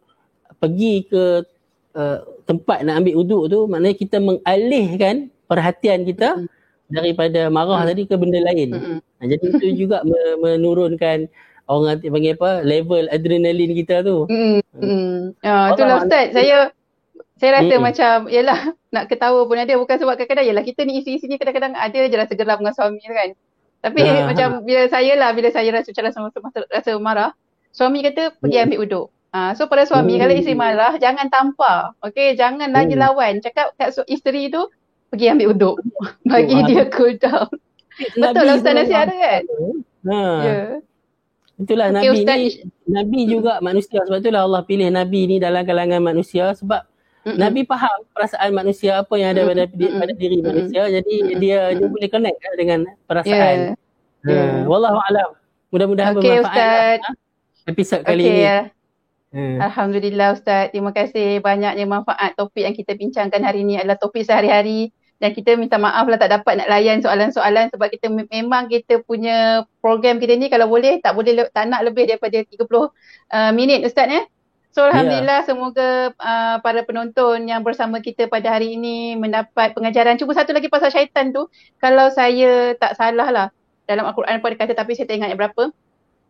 pergi 0.58 1.06
ke 1.06 1.24
uh, 1.94 2.18
tempat 2.46 2.86
nak 2.86 3.04
ambil 3.04 3.14
wuduk 3.22 3.42
tu 3.50 3.58
maknanya 3.66 3.96
kita 3.98 4.16
mengalihkan 4.22 5.14
perhatian 5.50 6.06
kita 6.06 6.38
mm. 6.38 6.48
daripada 6.90 7.50
marah 7.52 7.84
mm. 7.84 7.88
tadi 7.90 8.02
ke 8.06 8.14
benda 8.14 8.40
lain 8.42 8.68
mm. 8.74 8.98
nah, 9.02 9.26
jadi 9.26 9.44
itu 9.54 9.66
juga 9.86 10.02
menurunkan 10.40 11.28
orang 11.68 11.86
nanti 11.94 12.08
panggil 12.08 12.34
apa 12.34 12.50
level 12.64 13.04
adrenalin 13.12 13.72
kita 13.76 14.00
tu. 14.00 14.24
Mm. 14.26 15.36
Uh, 15.44 15.66
itulah 15.76 16.00
ustaz 16.00 16.32
saya 16.32 16.72
saya 17.38 17.50
rasa 17.62 17.74
mm. 17.76 17.82
macam 17.84 18.16
yalah 18.32 18.60
nak 18.90 19.04
ketawa 19.06 19.44
pun 19.44 19.60
ada 19.60 19.76
bukan 19.76 19.96
sebab 20.00 20.16
kadang-kadang 20.16 20.48
yalah 20.48 20.64
kita 20.64 20.80
ni 20.88 21.04
isi-isinya 21.04 21.36
kadang-kadang 21.36 21.76
ada 21.76 22.00
je 22.08 22.16
rasa 22.16 22.34
geram 22.34 22.58
dengan 22.64 22.74
suami 22.74 23.04
kan 23.04 23.30
tapi 23.78 24.02
uh, 24.02 24.26
macam 24.26 24.66
bila 24.66 24.90
saya 24.90 25.14
lah, 25.14 25.30
bila 25.30 25.48
saya 25.54 25.70
rasa 25.70 25.90
macam 25.94 26.18
rasa, 26.18 26.38
rasa, 26.42 26.58
rasa 26.66 26.90
marah, 26.98 27.30
suami 27.70 28.02
kata 28.02 28.34
pergi 28.42 28.58
hmm. 28.58 28.66
ambil 28.66 28.80
uduk. 28.84 29.06
Uh, 29.28 29.52
so 29.54 29.68
pada 29.70 29.84
suami 29.86 30.16
hmm. 30.16 30.20
kalau 30.24 30.34
isteri 30.34 30.56
marah, 30.58 30.92
jangan 30.98 31.30
tampar. 31.30 31.94
Okay, 32.02 32.34
jangan 32.34 32.74
lagi 32.74 32.98
hmm. 32.98 33.02
lawan. 33.02 33.38
Cakap 33.38 33.76
kat 33.78 33.94
isteri 34.10 34.50
tu, 34.50 34.66
pergi 35.14 35.30
ambil 35.30 35.54
uduk. 35.54 35.76
Bagi 36.30 36.58
oh, 36.58 36.66
dia 36.66 36.84
cool 36.90 37.14
down. 37.20 37.48
Betul 37.98 38.44
lah 38.46 38.54
Ustaz 38.58 38.72
nasihat 38.78 39.10
ada 39.10 39.14
kan? 39.14 39.42
Ha. 40.06 40.18
Yeah. 40.46 40.70
Itulah 41.58 41.86
okay, 41.90 41.96
Nabi 41.98 42.06
Ustaz. 42.14 42.38
ni, 42.38 42.48
Nabi 42.86 43.20
juga 43.26 43.52
manusia. 43.58 43.98
Sebab 44.06 44.18
itulah 44.22 44.42
Allah 44.46 44.62
pilih 44.62 44.88
Nabi 44.94 45.20
ni 45.26 45.36
dalam 45.42 45.66
kalangan 45.66 45.98
manusia. 45.98 46.54
Sebab 46.54 46.86
Mm-hmm. 47.26 47.38
Nabi 47.38 47.60
faham 47.66 47.98
perasaan 48.14 48.50
manusia 48.54 49.02
apa 49.02 49.14
yang 49.18 49.34
ada 49.34 49.42
pada, 49.44 49.64
mm-hmm. 49.66 49.98
pada 49.98 50.12
diri 50.14 50.38
mm-hmm. 50.38 50.48
manusia 50.48 50.82
jadi 50.86 51.14
mm-hmm. 51.18 51.40
dia 51.42 51.58
dia 51.74 51.86
boleh 51.90 52.08
connect 52.08 52.38
kan, 52.38 52.52
dengan 52.54 52.80
perasaan. 53.10 53.56
Yeah. 54.24 54.26
Yeah. 54.26 54.54
wallahu 54.66 54.98
alam. 55.10 55.28
Mudah-mudahan 55.68 56.16
okay, 56.16 56.40
bermanfaat 56.40 56.48
Ustaz. 56.48 56.98
Lah, 57.04 57.14
episod 57.68 58.00
kali 58.06 58.24
okay, 58.24 58.32
ini. 58.32 58.42
Ya. 58.42 58.58
Hmm. 59.28 59.56
Alhamdulillah 59.60 60.28
Ustaz. 60.32 60.72
Terima 60.72 60.90
kasih 60.96 61.44
banyaknya 61.44 61.84
manfaat 61.84 62.32
topik 62.38 62.64
yang 62.64 62.72
kita 62.72 62.96
bincangkan 62.96 63.44
hari 63.44 63.60
ini 63.60 63.76
adalah 63.76 64.00
topik 64.00 64.24
sehari-hari 64.24 64.88
dan 65.18 65.34
kita 65.34 65.58
minta 65.58 65.76
maaf 65.76 66.06
lah 66.06 66.16
tak 66.16 66.30
dapat 66.30 66.62
nak 66.62 66.70
layan 66.70 67.02
soalan-soalan 67.02 67.74
sebab 67.74 67.90
kita 67.90 68.06
memang 68.08 68.70
kita 68.70 69.02
punya 69.02 69.66
program 69.82 70.22
kita 70.22 70.38
ni 70.38 70.46
kalau 70.46 70.70
boleh 70.70 71.02
tak 71.02 71.18
boleh 71.18 71.34
tak 71.50 71.66
nak 71.66 71.82
lebih 71.82 72.06
daripada 72.06 72.38
30 72.38 72.54
uh, 72.64 73.50
minit 73.52 73.82
Ustaz 73.84 74.06
ya. 74.06 74.22
Eh? 74.22 74.24
So 74.78 74.86
Alhamdulillah 74.86 75.42
yeah. 75.42 75.48
semoga 75.50 76.14
uh, 76.14 76.62
para 76.62 76.86
penonton 76.86 77.50
yang 77.50 77.66
bersama 77.66 77.98
kita 77.98 78.30
pada 78.30 78.54
hari 78.54 78.78
ini 78.78 79.18
mendapat 79.18 79.74
pengajaran. 79.74 80.14
Cuba 80.22 80.38
satu 80.38 80.54
lagi 80.54 80.70
pasal 80.70 80.94
syaitan 80.94 81.34
tu. 81.34 81.50
Kalau 81.82 82.06
saya 82.14 82.78
tak 82.78 82.94
salah 82.94 83.26
lah 83.26 83.46
dalam 83.90 84.06
Al-Quran 84.06 84.38
pada 84.38 84.54
kata 84.54 84.78
tapi 84.78 84.94
saya 84.94 85.10
tak 85.10 85.18
ingat 85.18 85.34
yang 85.34 85.40
berapa. 85.42 85.74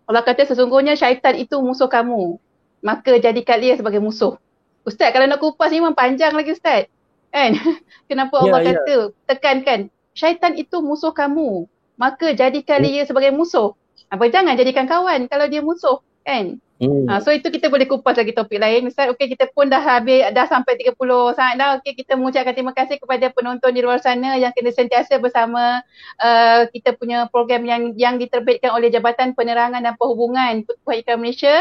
Allah 0.08 0.24
kata 0.24 0.48
sesungguhnya 0.48 0.96
syaitan 0.96 1.36
itu 1.36 1.60
musuh 1.60 1.92
kamu. 1.92 2.40
maka 2.80 3.20
jadikan 3.20 3.60
dia 3.60 3.76
sebagai 3.76 4.00
musuh. 4.00 4.40
Ustaz 4.88 5.12
kalau 5.12 5.28
nak 5.28 5.44
kupas 5.44 5.68
ni 5.68 5.84
memang 5.84 5.92
panjang 5.92 6.32
lagi 6.32 6.56
Ustaz. 6.56 6.88
Kan? 7.28 7.52
Kenapa 8.08 8.48
Allah 8.48 8.64
yeah, 8.64 8.80
kata 8.80 8.94
yeah. 8.96 9.04
tekankan 9.28 9.80
syaitan 10.16 10.56
itu 10.56 10.80
musuh 10.80 11.12
kamu. 11.12 11.68
Maka 12.00 12.32
jadikan 12.32 12.80
dia 12.80 13.04
sebagai 13.04 13.28
musuh. 13.28 13.76
Apa 14.08 14.32
jangan 14.32 14.56
jadikan 14.56 14.88
kawan 14.88 15.28
kalau 15.28 15.52
dia 15.52 15.60
musuh 15.60 16.00
kan. 16.28 16.46
Hmm. 16.78 17.10
Ha, 17.10 17.18
so 17.18 17.34
itu 17.34 17.50
kita 17.50 17.66
boleh 17.74 17.90
kupas 17.90 18.14
lagi 18.14 18.30
topik 18.30 18.62
lain. 18.62 18.86
Ustaz, 18.86 19.10
okey 19.10 19.34
kita 19.34 19.50
pun 19.50 19.66
dah 19.66 19.82
habis, 19.82 20.30
dah 20.30 20.46
sampai 20.46 20.78
30 20.78 20.94
saat 21.34 21.58
dah. 21.58 21.82
Okey 21.82 21.98
kita 21.98 22.14
mengucapkan 22.14 22.54
terima 22.54 22.70
kasih 22.70 23.02
kepada 23.02 23.26
penonton 23.34 23.74
di 23.74 23.82
luar 23.82 23.98
sana 23.98 24.38
yang 24.38 24.54
kena 24.54 24.70
sentiasa 24.70 25.18
bersama 25.18 25.82
uh, 26.22 26.70
kita 26.70 26.94
punya 26.94 27.26
program 27.34 27.66
yang 27.66 27.98
yang 27.98 28.14
diterbitkan 28.20 28.70
oleh 28.70 28.94
Jabatan 28.94 29.34
Penerangan 29.34 29.82
dan 29.82 29.98
Perhubungan 29.98 30.62
Pertubuhan 30.62 31.02
Ikram 31.02 31.18
Malaysia 31.18 31.56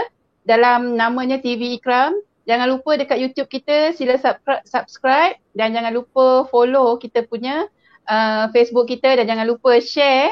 dalam 0.46 0.94
namanya 0.94 1.42
TV 1.42 1.82
Ikram. 1.82 2.14
Jangan 2.46 2.70
lupa 2.70 2.96
dekat 2.96 3.18
YouTube 3.18 3.50
kita 3.50 3.98
sila 3.98 4.22
subscribe 4.70 5.36
dan 5.58 5.74
jangan 5.74 5.98
lupa 5.98 6.46
follow 6.48 6.96
kita 7.02 7.26
punya 7.26 7.66
uh, 8.06 8.54
Facebook 8.54 8.86
kita 8.86 9.18
dan 9.18 9.26
jangan 9.26 9.50
lupa 9.50 9.82
share 9.82 10.30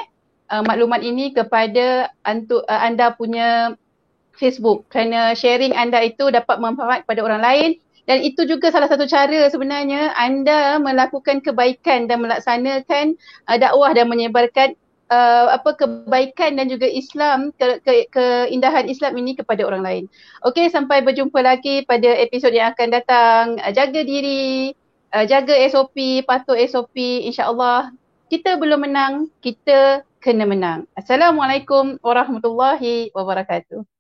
uh, 0.54 0.62
maklumat 0.62 1.02
ini 1.02 1.34
kepada 1.34 2.14
antu, 2.22 2.62
uh, 2.66 2.82
anda 2.86 3.14
punya 3.18 3.74
Facebook 4.36 4.88
kerana 4.92 5.34
sharing 5.34 5.74
anda 5.76 6.04
itu 6.04 6.28
dapat 6.30 6.60
memanfaat 6.60 7.08
kepada 7.08 7.22
orang 7.24 7.42
lain 7.42 7.70
dan 8.06 8.22
itu 8.22 8.46
juga 8.46 8.70
salah 8.70 8.86
satu 8.86 9.10
cara 9.10 9.50
sebenarnya 9.50 10.14
anda 10.14 10.78
melakukan 10.78 11.42
kebaikan 11.42 12.06
dan 12.06 12.22
melaksanakan 12.22 13.18
uh, 13.50 13.58
dakwah 13.58 13.92
dan 13.98 14.06
menyebarkan 14.14 14.78
uh, 15.10 15.58
apa 15.58 15.74
kebaikan 15.74 16.58
dan 16.58 16.70
juga 16.70 16.86
Islam 16.86 17.50
ke, 17.58 17.82
ke, 17.82 18.10
keindahan 18.14 18.86
Islam 18.86 19.18
ini 19.18 19.34
kepada 19.34 19.66
orang 19.66 19.82
lain. 19.82 20.04
Okey 20.46 20.70
sampai 20.70 21.02
berjumpa 21.02 21.42
lagi 21.42 21.82
pada 21.86 22.14
episod 22.22 22.54
yang 22.54 22.78
akan 22.78 22.88
datang. 22.94 23.44
Uh, 23.62 23.74
jaga 23.74 24.06
diri, 24.06 24.74
uh, 25.14 25.26
jaga 25.26 25.58
SOP, 25.70 26.26
patuh 26.30 26.58
SOP 26.70 26.96
insya-Allah. 27.26 27.90
Kita 28.30 28.58
belum 28.58 28.86
menang, 28.90 29.30
kita 29.42 30.02
kena 30.18 30.50
menang. 30.50 30.90
Assalamualaikum 30.98 32.02
warahmatullahi 32.02 33.14
wabarakatuh. 33.14 33.95